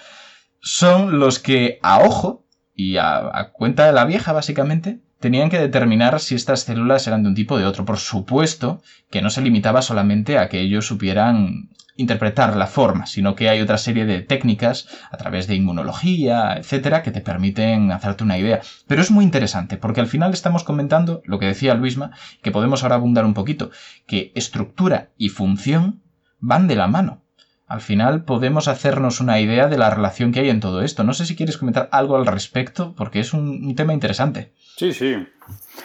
[0.61, 6.21] son los que a ojo y a, cuenta de la vieja básicamente, tenían que determinar
[6.21, 7.85] si estas células eran de un tipo o de otro.
[7.85, 13.35] Por supuesto que no se limitaba solamente a que ellos supieran interpretar la forma, sino
[13.35, 18.25] que hay otra serie de técnicas a través de inmunología, etcétera, que te permiten hacerte
[18.25, 18.63] una idea.
[18.87, 22.13] Pero es muy interesante, porque al final estamos comentando lo que decía Luisma,
[22.43, 23.71] que podemos ahora abundar un poquito,
[24.07, 26.01] que estructura y función
[26.39, 27.23] van de la mano
[27.71, 31.05] al final podemos hacernos una idea de la relación que hay en todo esto.
[31.05, 34.51] No sé si quieres comentar algo al respecto, porque es un, tema interesante.
[34.77, 35.15] Sí, sí.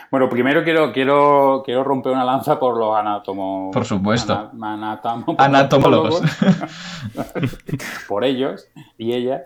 [0.10, 3.72] Bueno, primero quiero, quiero, quiero romper una lanza por los anatomos.
[3.72, 4.50] Por supuesto.
[5.38, 6.24] anatomólogos.
[8.08, 8.68] por ellos
[8.98, 9.44] y ellas.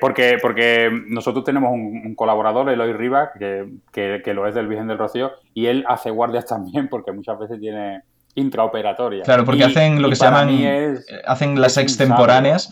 [0.00, 4.98] porque, porque nosotros tenemos un, colaborador, Eloy Rivas, que, que, lo es del Virgen del
[4.98, 8.02] Rocío, y él hace guardias también, porque muchas veces tiene
[8.34, 9.24] intraoperatoria.
[9.24, 10.50] Claro, porque hacen lo que se llaman.
[11.26, 12.70] hacen las extemporáneas,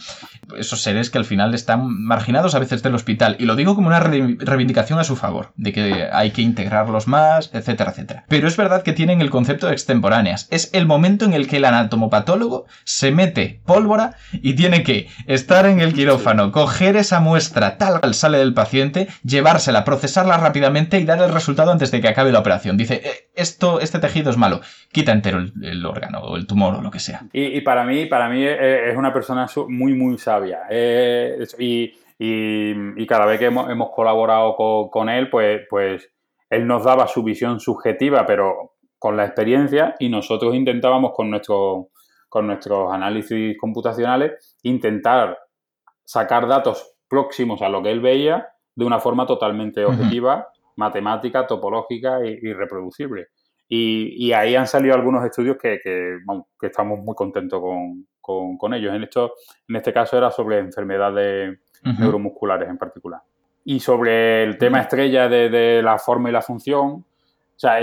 [0.56, 3.36] esos seres que al final están marginados a veces del hospital.
[3.38, 7.50] Y lo digo como una reivindicación a su favor, de que hay que integrarlos más,
[7.52, 8.24] etcétera, etcétera.
[8.28, 10.48] Pero es verdad que tienen el concepto de extemporáneas.
[10.50, 15.66] Es el momento en el que el anatomopatólogo se mete pólvora y tiene que estar
[15.66, 21.04] en el quirófano, coger esa muestra tal cual sale del paciente, llevársela, procesarla rápidamente y
[21.04, 22.76] dar el resultado antes de que acabe la operación.
[22.76, 24.60] Dice, eh, esto, este tejido es malo,
[24.92, 27.22] quita entero el el, órgano o el tumor o lo que sea.
[27.32, 30.62] Y, para mí, para mí es una persona muy, muy sabia.
[30.70, 34.56] Eh, y, y, cada vez que hemos, hemos colaborado
[34.90, 36.10] con, él, pues, pues
[36.50, 41.90] él nos daba su visión subjetiva, pero con la experiencia, y nosotros intentábamos con, nuestro,
[42.28, 45.38] con nuestros análisis computacionales intentar
[46.04, 52.24] sacar datos próximos a lo que él veía de una forma totalmente objetiva, matemática, topológica
[52.24, 53.28] y reproducible.
[53.68, 56.18] Y, ahí han salido algunos estudios que, que,
[56.62, 57.62] estamos muy contentos
[58.20, 58.94] con, ellos.
[58.94, 59.34] En, esto,
[59.68, 63.20] en este caso era sobre enfermedades neuromusculares en particular.
[63.64, 67.04] Y sobre el tema estrella de, de la forma y la función, o
[67.56, 67.82] sea,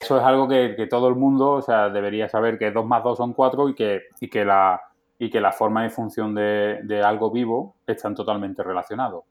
[0.00, 3.18] Eso es algo que, todo el mundo o sea, debería saber que 2 más 2
[3.18, 4.80] son 4 y que, y que, la,
[5.18, 9.24] y que la forma y función de, algo vivo están totalmente relacionados.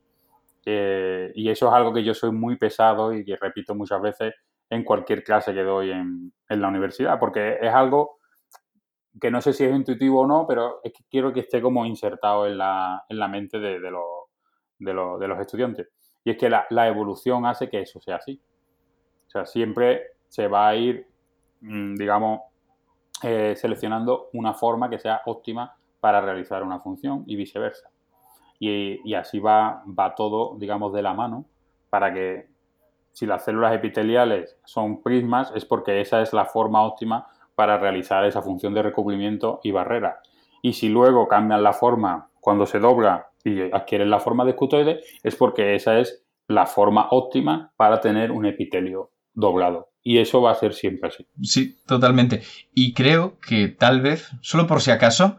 [0.65, 4.33] Eh, y eso es algo que yo soy muy pesado y que repito muchas veces
[4.69, 8.17] en cualquier clase que doy en, la universidad, porque es algo
[9.19, 11.85] que no sé si es intuitivo o no, pero es que quiero que esté como
[11.85, 13.91] insertado en la, en la mente de, de,
[14.79, 15.87] de, los estudiantes.
[16.25, 18.41] Y es que la, la evolución hace que eso sea así.
[19.27, 21.07] O sea, siempre se va a ir,
[21.61, 22.41] mm, digamos,
[23.23, 27.89] eh, seleccionando una forma que sea óptima para realizar una función y viceversa.
[28.59, 31.45] Y, así va, va todo, digamos, de la mano
[31.89, 32.47] para que
[33.11, 38.23] si las células epiteliales son prismas es porque esa es la forma óptima para realizar
[38.25, 40.21] esa función de recubrimiento y barrera.
[40.61, 45.01] Y si luego cambian la forma cuando se dobla y adquieren la forma de escutoide,
[45.23, 49.89] es porque esa es la forma óptima para tener un epitelio doblado.
[50.07, 51.27] Y eso va a ser siempre así.
[51.43, 52.41] Sí, totalmente.
[52.73, 55.35] Y creo que tal vez, solo por si acaso,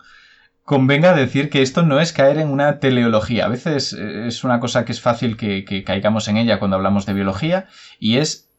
[0.63, 3.47] convenga decir que esto no es caer en una teleología.
[3.47, 7.07] A veces eh, es una cosa que es fácil que, caigamos en ella cuando hablamos
[7.07, 7.67] de biología,
[7.99, 8.51] y es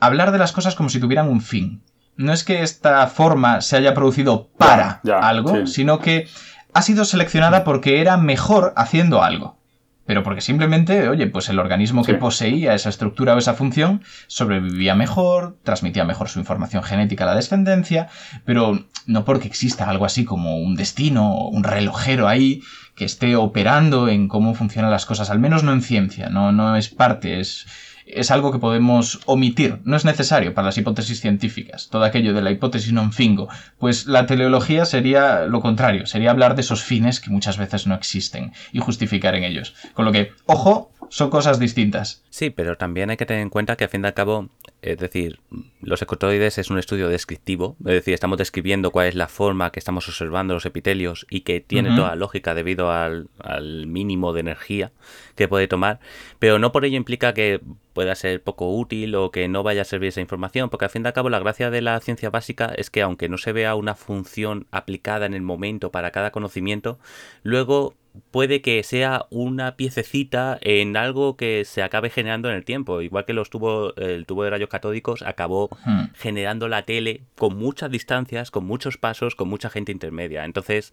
[0.00, 1.84] hablar de las cosas como si tuvieran un fin.
[2.16, 6.26] No es que esta forma se haya producido para algo, sino que
[6.74, 9.61] ha sido seleccionada porque era mejor haciendo algo.
[10.06, 14.94] Pero porque simplemente, oye, pues el organismo que poseía esa estructura o esa función sobrevivía
[14.94, 18.08] mejor, transmitía mejor su información genética a la descendencia,
[18.44, 22.62] pero no porque exista algo así como un destino o un relojero ahí
[22.94, 26.76] que esté operando en cómo funcionan las cosas, al menos no en ciencia, no, no
[26.76, 27.66] es parte, es
[28.14, 32.42] es algo que podemos omitir, no es necesario para las hipótesis científicas, todo aquello de
[32.42, 33.48] la hipótesis non fingo,
[33.80, 37.94] pues la teleología sería lo contrario, sería hablar de esos fines que muchas veces no
[37.94, 39.74] existen y justificar en ellos.
[39.94, 42.24] Con lo que, ojo, son cosas distintas.
[42.30, 44.48] Sí, pero también hay que tener en cuenta que a fin al cabo,
[44.80, 45.40] es decir,
[45.82, 49.78] los ecotoides es un estudio descriptivo, es decir, estamos describiendo cuál es la forma que
[49.78, 54.90] estamos observando los epitelios y que tiene toda lógica debido al, al mínimo de energía
[55.36, 56.00] que puede tomar,
[56.38, 57.60] pero no por ello implica que
[57.92, 61.02] pueda ser poco útil o que no vaya a servir esa información, porque al fin
[61.04, 63.74] y al cabo la gracia de la ciencia básica es que aunque no se vea
[63.74, 66.98] una función aplicada en el momento para cada conocimiento,
[67.42, 67.92] luego
[68.30, 73.00] puede que sea una piececita en algo que se acabe generando en el tiempo.
[73.00, 76.14] Igual que los tubos, el tubo de rayos catódicos acabó hmm.
[76.14, 80.44] generando la tele con muchas distancias, con muchos pasos, con mucha gente intermedia.
[80.44, 80.92] Entonces,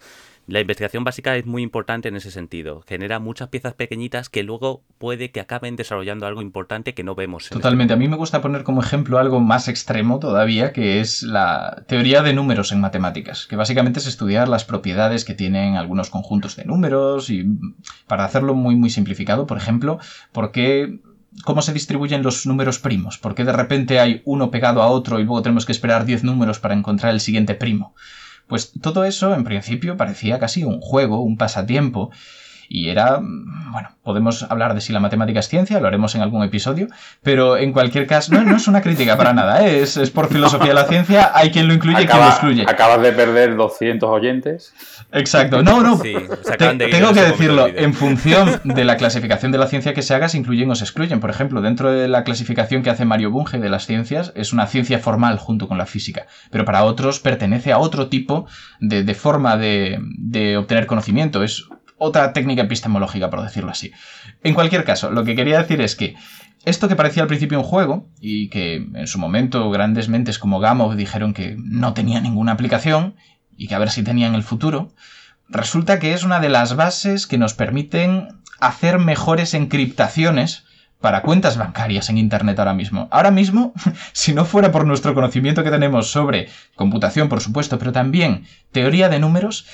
[0.50, 2.82] la investigación básica es muy importante en ese sentido.
[2.88, 7.44] Genera muchas piezas pequeñitas que luego puede que acaben desarrollando algo importante que no vemos.
[7.44, 7.94] Este Totalmente.
[7.94, 12.22] A mí me gusta poner como ejemplo algo más extremo todavía, que es la teoría
[12.24, 16.66] de números en matemáticas, que básicamente es estudiar las propiedades que tienen algunos conjuntos de
[16.66, 17.46] números y
[18.08, 20.00] para hacerlo muy muy simplificado, por ejemplo,
[20.32, 21.00] ¿por qué
[21.44, 25.20] cómo se distribuyen los números primos, por qué de repente hay uno pegado a otro
[25.20, 27.94] y luego tenemos que esperar 10 números para encontrar el siguiente primo.
[28.50, 32.12] Pues todo eso en principio parecía casi un juego, un pasatiempo,
[32.70, 36.44] y era, bueno, podemos hablar de si la matemática es ciencia, lo haremos en algún
[36.44, 36.88] episodio,
[37.24, 39.82] pero en cualquier caso, no, no es una crítica para nada, ¿eh?
[39.82, 42.66] es, es, por filosofía de la ciencia, hay quien lo incluye y quien lo excluye.
[42.68, 44.74] Acabas de perder 200 oyentes.
[45.12, 50.04] Exacto, no, no, tengo que decirlo, en función de la clasificación de la ciencia que
[50.04, 51.20] se haga, se incluyen o se excluyen.
[51.20, 54.68] Por ejemplo, dentro de la clasificación que hace Mario Bunge de las ciencias, es una
[54.68, 58.48] ciencia formal junto con la física, pero para otros pertenece a otro tipo
[58.80, 61.66] de, de forma de, de obtener conocimiento, es
[61.98, 63.92] otra técnica epistemológica, por decirlo así.
[64.44, 66.16] En cualquier caso, lo que quería decir es que
[66.66, 70.60] esto que parecía al principio un juego, y que en su momento grandes mentes como
[70.60, 73.16] Gamow dijeron que no tenía ninguna aplicación,
[73.60, 74.94] y que a ver si tenía en el futuro,
[75.50, 80.64] resulta que es una de las bases que nos permiten hacer mejores encriptaciones
[81.00, 83.08] para cuentas bancarias en Internet ahora mismo.
[83.12, 83.74] Ahora mismo,
[84.14, 89.10] si no fuera por nuestro conocimiento que tenemos sobre computación, por supuesto, pero también teoría
[89.10, 89.66] de números,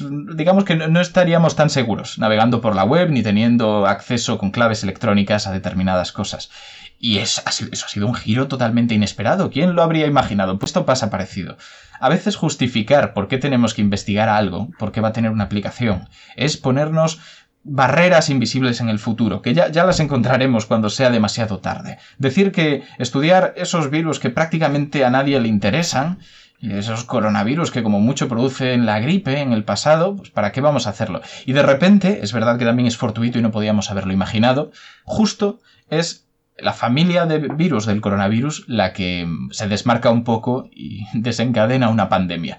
[0.00, 4.82] digamos que no estaríamos tan seguros navegando por la web ni teniendo acceso con claves
[4.82, 6.50] electrónicas a determinadas cosas.
[6.98, 9.50] Y eso ha sido un giro totalmente inesperado.
[9.50, 10.58] ¿Quién lo habría imaginado?
[10.58, 11.56] Pues pasa parecido.
[12.00, 15.44] A veces justificar por qué tenemos que investigar algo, por qué va a tener una
[15.44, 17.20] aplicación, es ponernos
[17.68, 21.98] barreras invisibles en el futuro, que ya, ya, las encontraremos cuando sea demasiado tarde.
[22.16, 26.18] Decir que estudiar esos virus que prácticamente a nadie le interesan,
[26.60, 30.86] esos coronavirus que como mucho producen la gripe en el pasado, pues ¿para qué vamos
[30.86, 31.20] a hacerlo?
[31.44, 34.70] Y de repente, es verdad que también es fortuito y no podíamos haberlo imaginado,
[35.04, 36.25] justo es
[36.58, 42.08] la familia de virus del coronavirus la que se desmarca un poco y desencadena una
[42.08, 42.58] pandemia.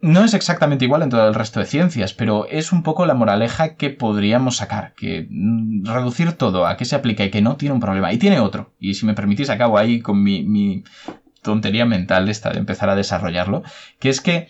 [0.00, 3.14] No es exactamente igual en todo el resto de ciencias, pero es un poco la
[3.14, 7.56] moraleja que podríamos sacar, que mm, reducir todo a qué se aplica y que no
[7.56, 8.12] tiene un problema.
[8.12, 10.82] Y tiene otro, y si me permitís acabo ahí con mi, mi
[11.40, 13.62] tontería mental esta de empezar a desarrollarlo,
[14.00, 14.48] que es que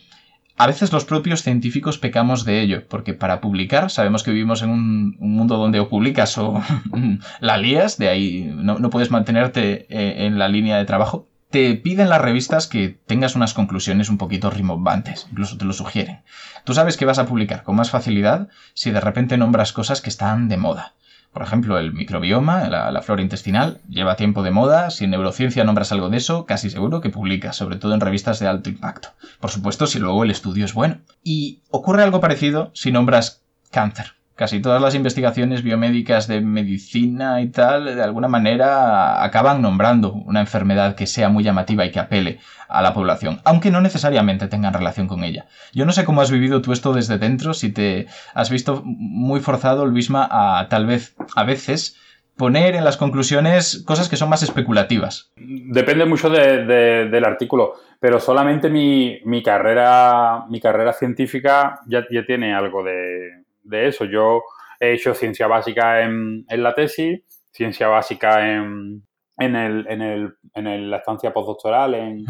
[0.62, 4.70] a veces los propios científicos pecamos de ello, porque para publicar sabemos que vivimos en
[4.70, 6.62] un, mundo donde o publicas o
[7.40, 12.08] la lías, de ahí no, puedes mantenerte eh, en la línea de trabajo, te piden
[12.08, 16.20] las revistas que tengas unas conclusiones un poquito rimbombantes, incluso te lo sugieren.
[16.64, 20.10] Tú sabes que vas a publicar con más facilidad si de repente nombras cosas que
[20.10, 20.94] están de moda.
[21.32, 24.90] Por ejemplo, el microbioma, la, flora intestinal, lleva tiempo de moda.
[24.90, 28.38] Si en neurociencia nombras algo de eso, casi seguro que publicas, sobre todo en revistas
[28.38, 29.08] de alto impacto.
[29.40, 30.98] Por supuesto, si luego el estudio es bueno.
[31.24, 34.12] Y ocurre algo parecido si nombras cáncer.
[34.34, 40.40] Casi todas las investigaciones biomédicas de medicina y tal, de alguna manera, acaban nombrando una
[40.40, 44.72] enfermedad que sea muy llamativa y que apele a la población, aunque no necesariamente tengan
[44.72, 45.46] relación con ella.
[45.74, 49.40] Yo no sé cómo has vivido tú esto desde dentro, si te has visto muy
[49.40, 51.98] forzado, Luisma, a tal vez, a veces,
[52.36, 55.30] poner en las conclusiones cosas que son más especulativas.
[55.36, 62.82] Depende mucho del artículo, pero solamente mi, carrera, mi carrera científica ya, ya tiene algo
[62.82, 64.04] de, de eso.
[64.04, 64.42] Yo
[64.80, 69.02] he hecho ciencia básica en, la tesis, ciencia básica en,
[69.38, 72.24] en, el, en, el, en la estancia postdoctoral en,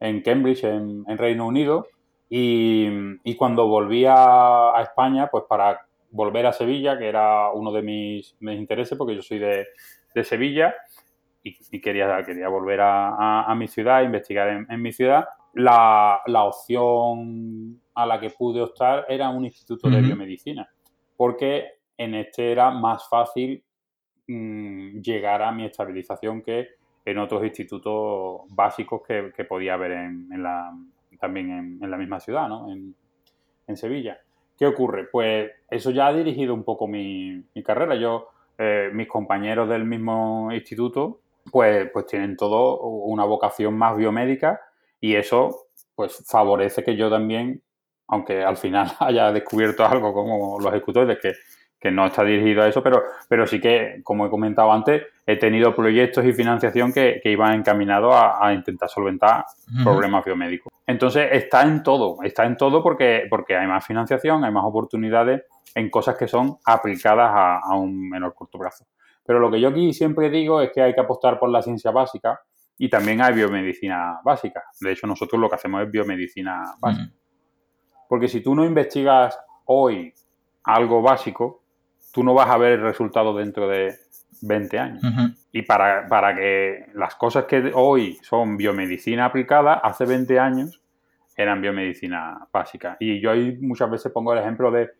[0.00, 1.86] en Cambridge, en, Reino Unido.
[2.28, 5.80] Y, cuando volví a, España, pues para
[6.10, 9.66] volver a Sevilla, que era uno de mis, intereses, porque yo soy de,
[10.24, 10.74] Sevilla
[11.42, 15.26] y, quería, quería volver a, mi ciudad, investigar en, mi ciudad.
[15.54, 20.68] La, opción a la que pude optar era un instituto de biomedicina,
[21.16, 21.66] porque
[21.96, 23.62] en este era más fácil
[24.26, 26.68] mm, llegar a mi estabilización que
[27.04, 30.72] en otros institutos básicos que, podía haber en, la,
[31.18, 32.72] también en, la misma ciudad, ¿no?
[32.72, 32.94] en,
[33.74, 34.20] Sevilla.
[34.58, 35.08] ¿Qué ocurre?
[35.10, 37.94] Pues eso ya ha dirigido un poco mi, carrera.
[37.94, 38.28] Yo,
[38.58, 41.20] eh, mis compañeros del mismo instituto,
[41.50, 44.60] pues, pues tienen todo una vocación más biomédica
[45.00, 47.62] y eso pues favorece que yo también,
[48.12, 51.32] aunque al final haya descubierto algo como los ejecutores, que
[51.82, 55.36] que no está dirigido a eso, pero, pero sí que, como he comentado antes, he
[55.36, 59.44] tenido proyectos y financiación que, iban encaminados a, intentar solventar
[59.82, 60.72] problemas biomédicos.
[60.86, 65.42] Entonces, está en todo, está en todo porque, porque hay más financiación, hay más oportunidades
[65.74, 68.86] en cosas que son aplicadas a, un menor corto plazo.
[69.26, 71.90] Pero lo que yo aquí siempre digo es que hay que apostar por la ciencia
[71.90, 72.40] básica
[72.78, 74.62] y también hay biomedicina básica.
[74.80, 77.10] De hecho, nosotros lo que hacemos es biomedicina básica.
[78.12, 80.12] Porque si tú no investigas hoy
[80.64, 81.62] algo básico,
[82.12, 83.94] tú no vas a ver el resultado dentro de
[84.42, 85.02] 20 años.
[85.50, 90.82] Y para, para, que las cosas que hoy son biomedicina aplicada, hace 20 años
[91.38, 92.98] eran biomedicina básica.
[93.00, 94.90] Y yo ahí muchas veces pongo el ejemplo de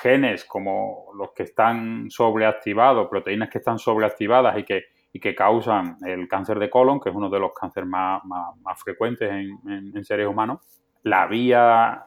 [0.00, 5.96] genes como los que están sobreactivados, proteínas que están sobreactivadas y que, y que causan
[6.06, 10.04] el cáncer de colon, que es uno de los cánceres más, más, frecuentes en, en
[10.04, 10.60] seres humanos.
[11.02, 12.06] La vía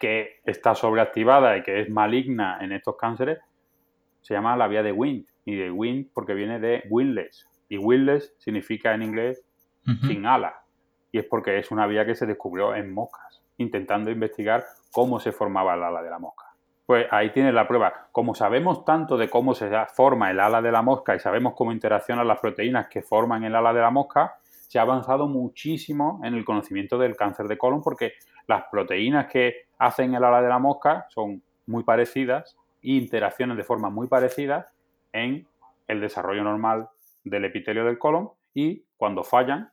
[0.00, 3.38] que está sobreactivada y que es maligna en estos cánceres
[4.22, 5.26] se llama la vía de wind.
[5.44, 7.46] Y de wind porque viene de wingless.
[7.68, 9.44] Y wingless significa en inglés
[10.06, 10.62] sin ala.
[11.12, 15.32] Y es porque es una vía que se descubrió en moscas, intentando investigar cómo se
[15.32, 16.46] formaba el ala de la mosca.
[16.86, 18.08] Pues ahí tienes la prueba.
[18.12, 21.72] Como sabemos tanto de cómo se forma el ala de la mosca y sabemos cómo
[21.72, 24.38] interaccionan las proteínas que forman el ala de la mosca,
[24.70, 28.12] se ha avanzado muchísimo en el conocimiento del cáncer de colon porque
[28.46, 33.90] las proteínas que hacen el ala de la mosca son muy parecidas interacciones de forma
[33.90, 34.70] muy parecida
[35.12, 35.44] en
[35.88, 36.88] el desarrollo normal
[37.24, 39.72] del epitelio del colon y cuando fallan,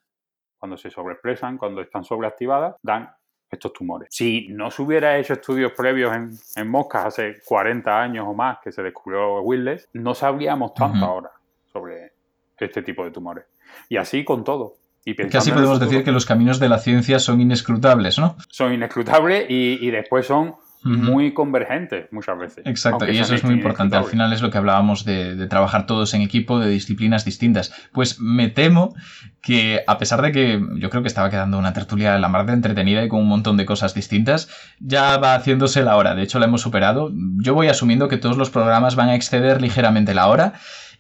[0.58, 3.12] cuando se sobreexpresan, cuando están sobreactivadas, dan
[3.52, 4.10] estos tumores.
[4.12, 6.12] Si no se hubiera hecho estudios previos
[6.56, 11.32] en, moscas hace 40 años o más que se descubrió Willis, no sabríamos tanto ahora
[11.72, 12.14] sobre
[12.58, 13.45] este tipo de tumores.
[13.89, 14.87] Y así con todo.
[15.10, 18.36] Y Casi podemos decir que los caminos de la ciencia son inescrutables, ¿no?
[18.49, 22.66] Son inescrutables y después son muy convergentes muchas veces.
[22.66, 23.95] Exacto, y eso es muy importante.
[23.95, 27.74] Al final es lo que hablábamos de, trabajar todos en equipo de disciplinas distintas.
[27.91, 28.95] Pues me temo
[29.41, 32.53] que, a pesar de que yo creo que estaba quedando una tertulia la mar de
[32.53, 34.49] entretenida y con un montón de cosas distintas,
[34.80, 36.16] ya va haciéndose la hora.
[36.16, 37.12] De hecho, la hemos superado.
[37.38, 40.53] Yo voy asumiendo que todos los programas van a exceder ligeramente la hora.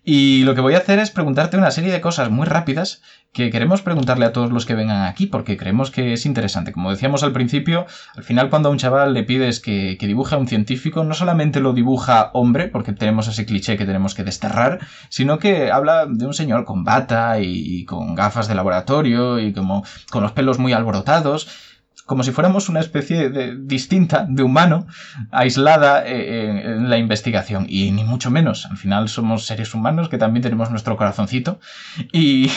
[0.09, 3.01] Y lo que voy a hacer es preguntarte una serie de cosas muy rápidas
[3.33, 6.71] que queremos preguntarle a todos los que vengan aquí porque creemos que es interesante.
[6.71, 7.85] Como decíamos al principio,
[8.15, 11.59] al final cuando a un chaval le pides que, dibuje a un científico, no solamente
[11.59, 14.79] lo dibuja hombre, porque tenemos ese cliché que tenemos que desterrar,
[15.09, 19.51] sino que habla de un señor con bata y, y con gafas de laboratorio y
[19.51, 21.49] como con los pelos muy alborotados
[22.07, 24.87] como si fuéramos una especie de, distinta de humano,
[25.29, 27.65] aislada eh, en la investigación.
[27.67, 28.65] Y ni mucho menos.
[28.65, 31.59] Al final somos seres humanos que también tenemos nuestro corazoncito.
[32.13, 32.49] Y,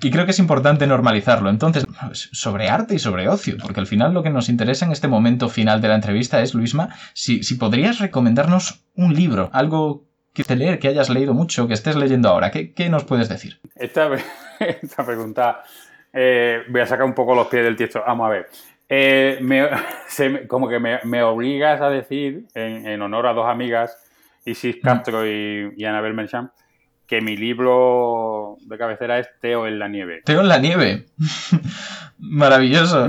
[0.00, 1.48] creo que es importante normalizarlo.
[1.48, 5.08] Entonces, sobre arte y sobre ocio, porque al final lo que nos interesa en este
[5.08, 10.78] momento final de la entrevista es, Luisma, si, podrías recomendarnos un libro, algo que leer,
[10.78, 12.50] que hayas leído mucho, que estés leyendo ahora.
[12.50, 13.58] ¿Qué, nos puedes decir?
[13.74, 14.10] Esta,
[14.60, 15.62] esta pregunta,
[16.12, 18.02] eh, voy a sacar un poco los pies del tiesto.
[18.06, 18.48] Vamos a ver.
[18.88, 19.38] Eh,
[20.48, 23.96] como que me, obligas a decir, en, honor a dos amigas,
[24.44, 24.80] Isis mm.
[24.80, 26.50] Castro y, y Anabel Merchant,
[27.06, 30.20] que mi libro de cabecera es Teo en la nieve.
[30.24, 31.06] Teo en la nieve.
[32.18, 33.08] Maravilloso.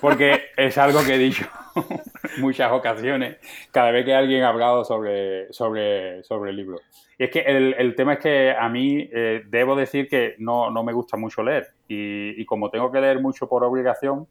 [0.00, 1.46] Porque es algo que he dicho
[2.38, 3.36] muchas ocasiones
[3.70, 6.80] cada vez que alguien ha hablado sobre, sobre, sobre el libro.
[7.18, 10.92] Y es que el, tema es que a mí eh, debo decir que no, me
[10.92, 11.68] gusta mucho leer.
[11.88, 14.26] y, como tengo que leer mucho por obligación,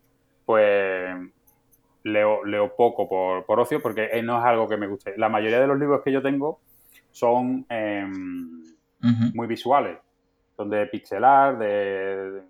[0.48, 1.14] pues
[2.03, 5.14] leo, leo poco por, ocio porque no es algo que me guste.
[5.18, 6.61] La mayoría de los libros que yo tengo
[7.11, 8.64] son em,
[9.34, 9.98] muy visuales,
[10.56, 12.44] son de pixelar, de,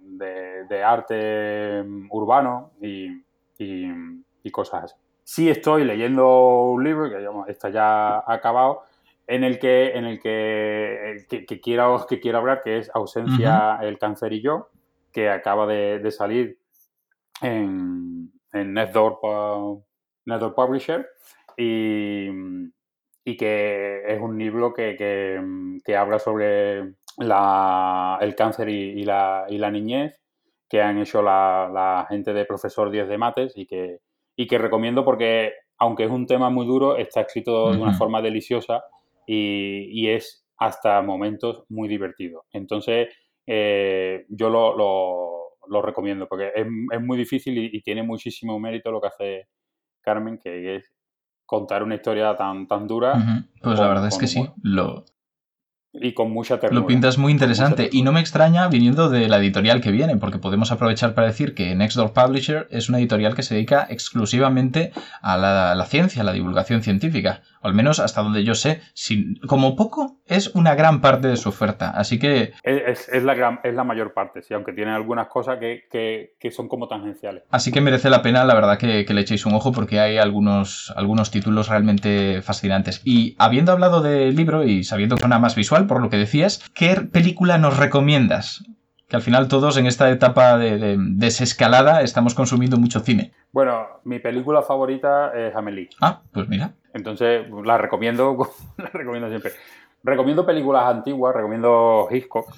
[0.69, 3.23] de, arte urbano y,
[4.51, 4.95] cosas así.
[5.23, 8.83] Sí estoy leyendo un libro, que está ya acabado,
[9.25, 13.97] en el que, en el que, que, quiero, que quiero hablar, que es Ausencia, el
[13.97, 14.69] cáncer y yo,
[15.11, 16.59] que acaba de salir
[17.41, 19.19] en, en NetDoor,
[20.55, 21.07] Publisher
[21.57, 22.27] y,
[23.27, 25.37] y que es un libro que,
[25.97, 30.21] habla sobre el cáncer y, la, niñez
[30.69, 33.99] que han hecho la, gente de Profesor 10 de Mates y que,
[34.37, 38.21] y que recomiendo porque, aunque es un tema muy duro, está escrito de una forma
[38.21, 38.83] deliciosa
[39.25, 42.45] y, es hasta momentos muy divertido.
[42.51, 43.09] Entonces,
[43.45, 45.36] eh, yo lo,
[45.81, 49.47] recomiendo porque es, muy difícil y, tiene muchísimo mérito lo que hace
[50.01, 50.93] Carmen, que es
[51.45, 53.45] contar una historia tan, tan dura.
[53.61, 55.05] Pues la verdad es que sí, lo,
[56.01, 56.81] y con mucha ternura.
[56.81, 60.37] Lo pintas muy interesante y no me extraña viniendo de la editorial que viene, porque
[60.37, 64.91] podemos aprovechar para decir que Next Door Publisher es una editorial que se dedica exclusivamente
[65.21, 68.81] a la, ciencia, a la divulgación científica, al menos hasta donde yo sé,
[69.47, 72.53] como poco es una gran parte de su oferta, así que...
[72.63, 76.87] Es, la, gran, es la mayor parte, sí, aunque tiene algunas cosas que, son como
[76.87, 77.43] tangenciales.
[77.49, 80.93] Así que merece la pena, la verdad, que, le echéis un ojo porque hay algunos,
[80.95, 83.01] algunos títulos realmente fascinantes.
[83.03, 86.63] Y habiendo hablado del libro y sabiendo que suena más visual, por lo que decías,
[86.73, 88.63] ¿qué película nos recomiendas?
[89.07, 93.31] Que al final todos en esta etapa de, desescalada estamos consumiendo mucho cine.
[93.53, 95.89] Bueno, mi película favorita es Amelie.
[96.01, 96.73] Ah, pues mira.
[96.97, 98.35] Entonces la recomiendo,
[98.77, 99.51] la recomiendo siempre.
[100.03, 102.53] Recomiendo películas antiguas, recomiendo Hitchcock,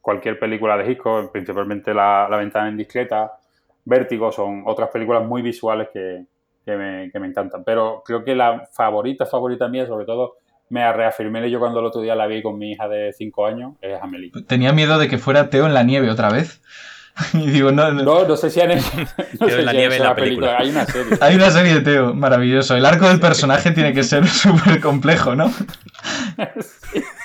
[0.00, 3.32] cualquier película de Hitchcock, principalmente La, ventana indiscreta,
[3.84, 6.26] Vértigo, son otras películas muy visuales que,
[6.66, 7.64] me, que me encantan.
[7.64, 10.34] Pero creo que la favorita, favorita mía, sobre todo,
[10.68, 13.74] me reafirmé yo cuando el otro día la vi con mi hija de 5 años,
[13.80, 14.32] es Amelie.
[14.46, 16.60] Tenía miedo de que fuera Teo en la nieve otra vez.
[17.32, 18.90] Y digo, no, no, sé si han hecho.
[19.40, 20.58] en la nieve en la película.
[20.58, 21.18] Hay una serie.
[21.20, 22.76] Hay una serie de Teo, maravilloso.
[22.76, 25.52] El arco del personaje tiene que ser súper complejo, ¿no?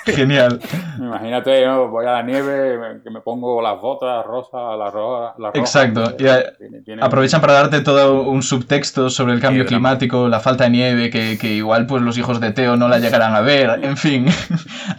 [0.04, 0.60] Genial.
[0.98, 5.34] Imagínate, voy a la nieve, que me pongo las botas rosas, la roja.
[5.38, 6.16] La Exacto.
[7.00, 11.38] aprovechan para darte todo un subtexto sobre el cambio climático, la falta de nieve, que,
[11.38, 13.80] que, igual pues los hijos de Teo no la llegarán a ver.
[13.82, 14.26] En fin.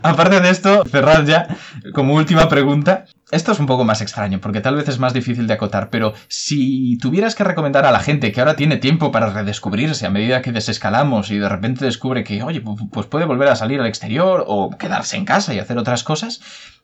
[0.03, 1.47] Aparte de esto, cerrar ya,
[1.93, 3.05] como última pregunta.
[3.33, 6.13] Esto es un poco más extraño, porque tal vez es más difícil de acotar, pero
[6.27, 10.43] si tuvieras que recomendar a la gente que ahora tiene tiempo para redescubrirse a medida
[10.43, 12.61] que desescalamos y de repente descubre que, oye,
[12.91, 16.41] pues puede volver a salir al exterior o quedarse en casa y hacer otras cosas,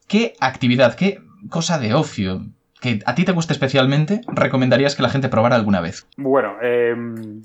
[0.07, 1.21] ¿qué actividad, qué
[1.51, 2.41] cosa de ocio
[2.81, 6.07] que a ti te guste especialmente recomendarías que la gente probara alguna vez?
[6.17, 7.43] Bueno, em,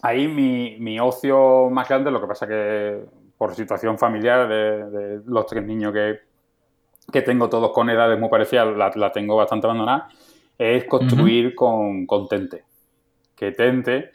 [0.00, 3.00] ahí mi, ocio más grande, lo que pasa que
[3.36, 6.27] por situación familiar de los tres niños que
[7.10, 10.08] que tengo todos con edades muy parecidas, la, tengo bastante abandonada,
[10.58, 12.64] es construir con, Tente.
[13.34, 14.10] Que Tente,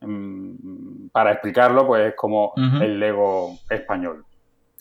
[0.00, 4.24] mm, para explicarlo, pues es como el Lego español.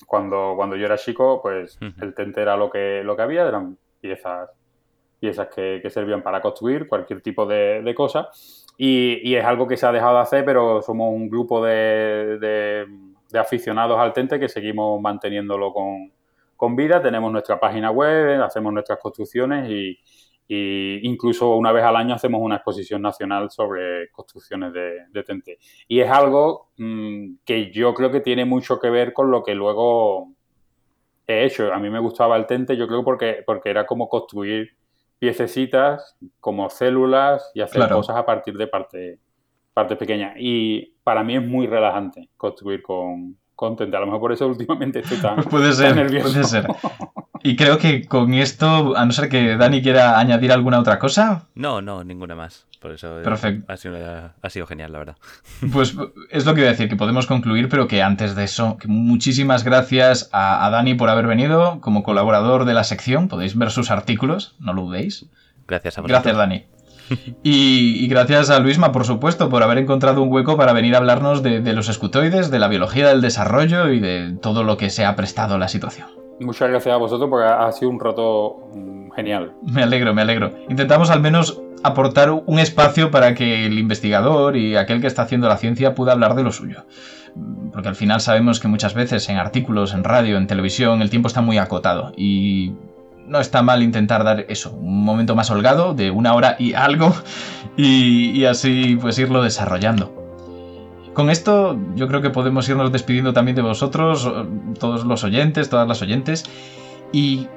[0.06, 3.77] Cuando, cuando yo era chico, pues el Tente era lo que, lo que había, eran
[3.99, 4.49] piezas,
[5.19, 8.30] piezas que, servían para construir cualquier tipo de, de cosa.
[8.77, 13.39] Y, es algo que se ha dejado de hacer, pero somos un grupo de, de
[13.39, 16.11] aficionados al Tente que seguimos manteniéndolo con,
[16.57, 19.97] con vida, tenemos nuestra página web, hacemos nuestras construcciones y,
[20.49, 25.57] incluso una vez al año hacemos una exposición nacional sobre construcciones de, Tente.
[25.88, 29.55] Y es algo mm, que yo creo que tiene mucho que ver con lo que
[29.55, 30.34] luego
[31.27, 31.73] he hecho.
[31.73, 34.77] A mí me gustaba el Tente, yo creo porque, porque era como construir
[35.19, 39.19] piececitas, como células y hacer cosas a partir de parte,
[39.73, 40.35] partes pequeñas.
[40.39, 43.97] Y para mí es muy relajante construir con, contenta.
[43.97, 46.31] A lo mejor por eso últimamente estoy tan, puede ser, nervioso.
[46.31, 46.67] Puede ser.
[47.43, 51.45] Y creo que con esto, a no ser que Dani quiera añadir alguna otra cosa.
[51.53, 52.65] No, no, ninguna más.
[52.81, 53.71] Por eso Perfecto.
[53.71, 53.97] Ha, sido,
[54.41, 55.17] ha sido genial, la verdad.
[55.71, 55.95] Pues
[56.29, 59.63] es lo que iba a decir, que podemos concluir, pero que antes de eso, muchísimas
[59.63, 63.27] gracias a, Dani por haber venido como colaborador de la sección.
[63.27, 65.27] Podéis ver sus artículos, no lo dudéis.
[65.67, 66.23] Gracias a vosotros.
[66.23, 66.77] Gracias, Dani.
[67.43, 71.43] Y, gracias a Luisma, por supuesto, por haber encontrado un hueco para venir a hablarnos
[71.43, 75.15] de, los escutoides, de la biología del desarrollo y de todo lo que se ha
[75.15, 76.07] prestado la situación.
[76.39, 79.53] Muchas gracias a vosotros porque ha sido un rato mm, genial.
[79.63, 80.51] Me alegro, me alegro.
[80.69, 85.47] Intentamos al menos aportar un espacio para que el investigador y aquel que está haciendo
[85.47, 86.85] la ciencia pueda hablar de lo suyo.
[87.71, 91.27] Porque al final sabemos que muchas veces en artículos, en radio, en televisión, el tiempo
[91.27, 92.73] está muy acotado y
[93.28, 97.14] no está mal intentar dar eso, un momento más holgado de una hora y algo
[97.78, 100.14] y, así pues irlo desarrollando.
[101.14, 104.32] Con esto yo creo que podemos irnos despidiendo también de vosotros,
[104.80, 106.45] todos los oyentes, todas las oyentes
[107.12, 107.48] y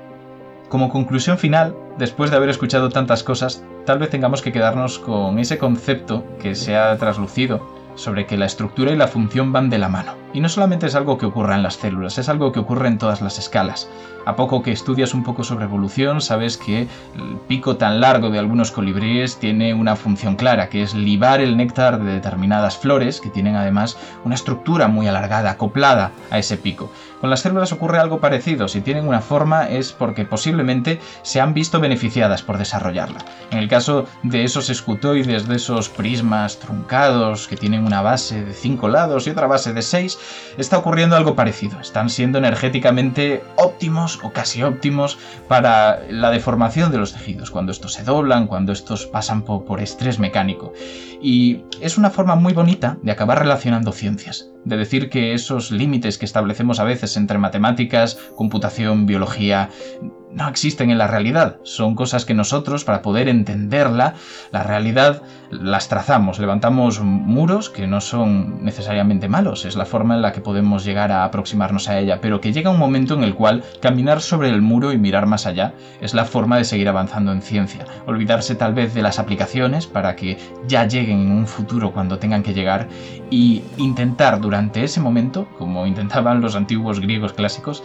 [0.71, 5.39] como conclusión final, después de haber escuchado tantas cosas, tal vez tengamos que quedarnos con
[5.39, 7.61] ese concepto que se ha traslucido
[7.97, 10.15] sobre que la estructura y la función van de la mano.
[10.33, 12.99] Y no solamente es algo que ocurra en las células, es algo que ocurre en
[12.99, 13.89] todas las escalas.
[14.27, 18.39] A poco que estudias un poco sobre evolución, sabes que el pico tan largo de
[18.39, 23.31] algunos colibríes tiene una función clara, que es libar el néctar de determinadas flores, que
[23.31, 26.93] tienen además una estructura muy alargada, acoplada a ese pico.
[27.21, 31.53] Con las células ocurre algo parecido, si tienen una forma es porque posiblemente se han
[31.53, 33.25] visto beneficiadas por desarrollarla.
[33.51, 38.55] En el caso de esos escutoides, de esos prismas truncados que tienen una base de
[38.55, 40.19] 5 lados y otra base de 6,
[40.59, 41.81] está ocurriendo algo parecido.
[41.81, 45.19] Están siendo energéticamente óptimos o casi óptimos
[45.49, 49.81] para la deformación de los tejidos, cuando estos se doblan, cuando estos pasan por, por
[49.81, 50.73] estrés mecánico.
[51.23, 56.19] Y es una forma muy bonita de acabar relacionando ciencias de decir que esos límites
[56.19, 59.71] que establecemos a veces entre matemáticas, computación, biología,
[60.33, 61.59] no existen en la realidad.
[61.63, 64.15] Son cosas que nosotros, para poder entenderla,
[64.53, 70.23] la realidad, las trazamos, levantamos muros que no son necesariamente malos, es la forma en
[70.23, 73.35] la que podemos llegar a aproximarnos a ella, pero que llega un momento en el
[73.35, 77.33] cual caminar sobre el muro y mirar más allá es la forma de seguir avanzando
[77.33, 77.85] en ciencia.
[78.07, 80.39] Olvidarse tal vez de las aplicaciones para que
[80.69, 82.89] ya lleguen en un futuro cuando tengan que llegar
[83.31, 87.83] y intentar durante ese momento, como intentaban los antiguos griegos clásicos,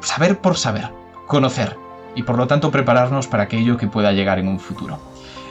[0.00, 0.90] saber por saber,
[1.26, 1.76] conocer
[2.14, 4.98] y por lo tanto prepararnos para aquello que pueda llegar en un futuro.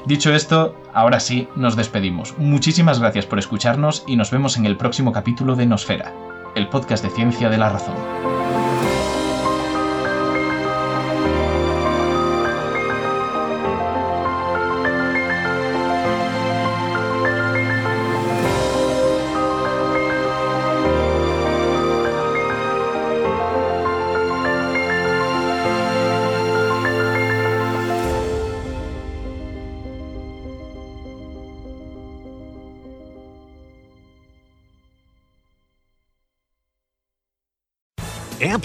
[0.05, 2.37] Dicho esto, ahora sí, nos despedimos.
[2.37, 6.13] Muchísimas gracias por escucharnos y nos vemos en el próximo capítulo de Nosfera,
[6.55, 8.64] el podcast de ciencia de la razón.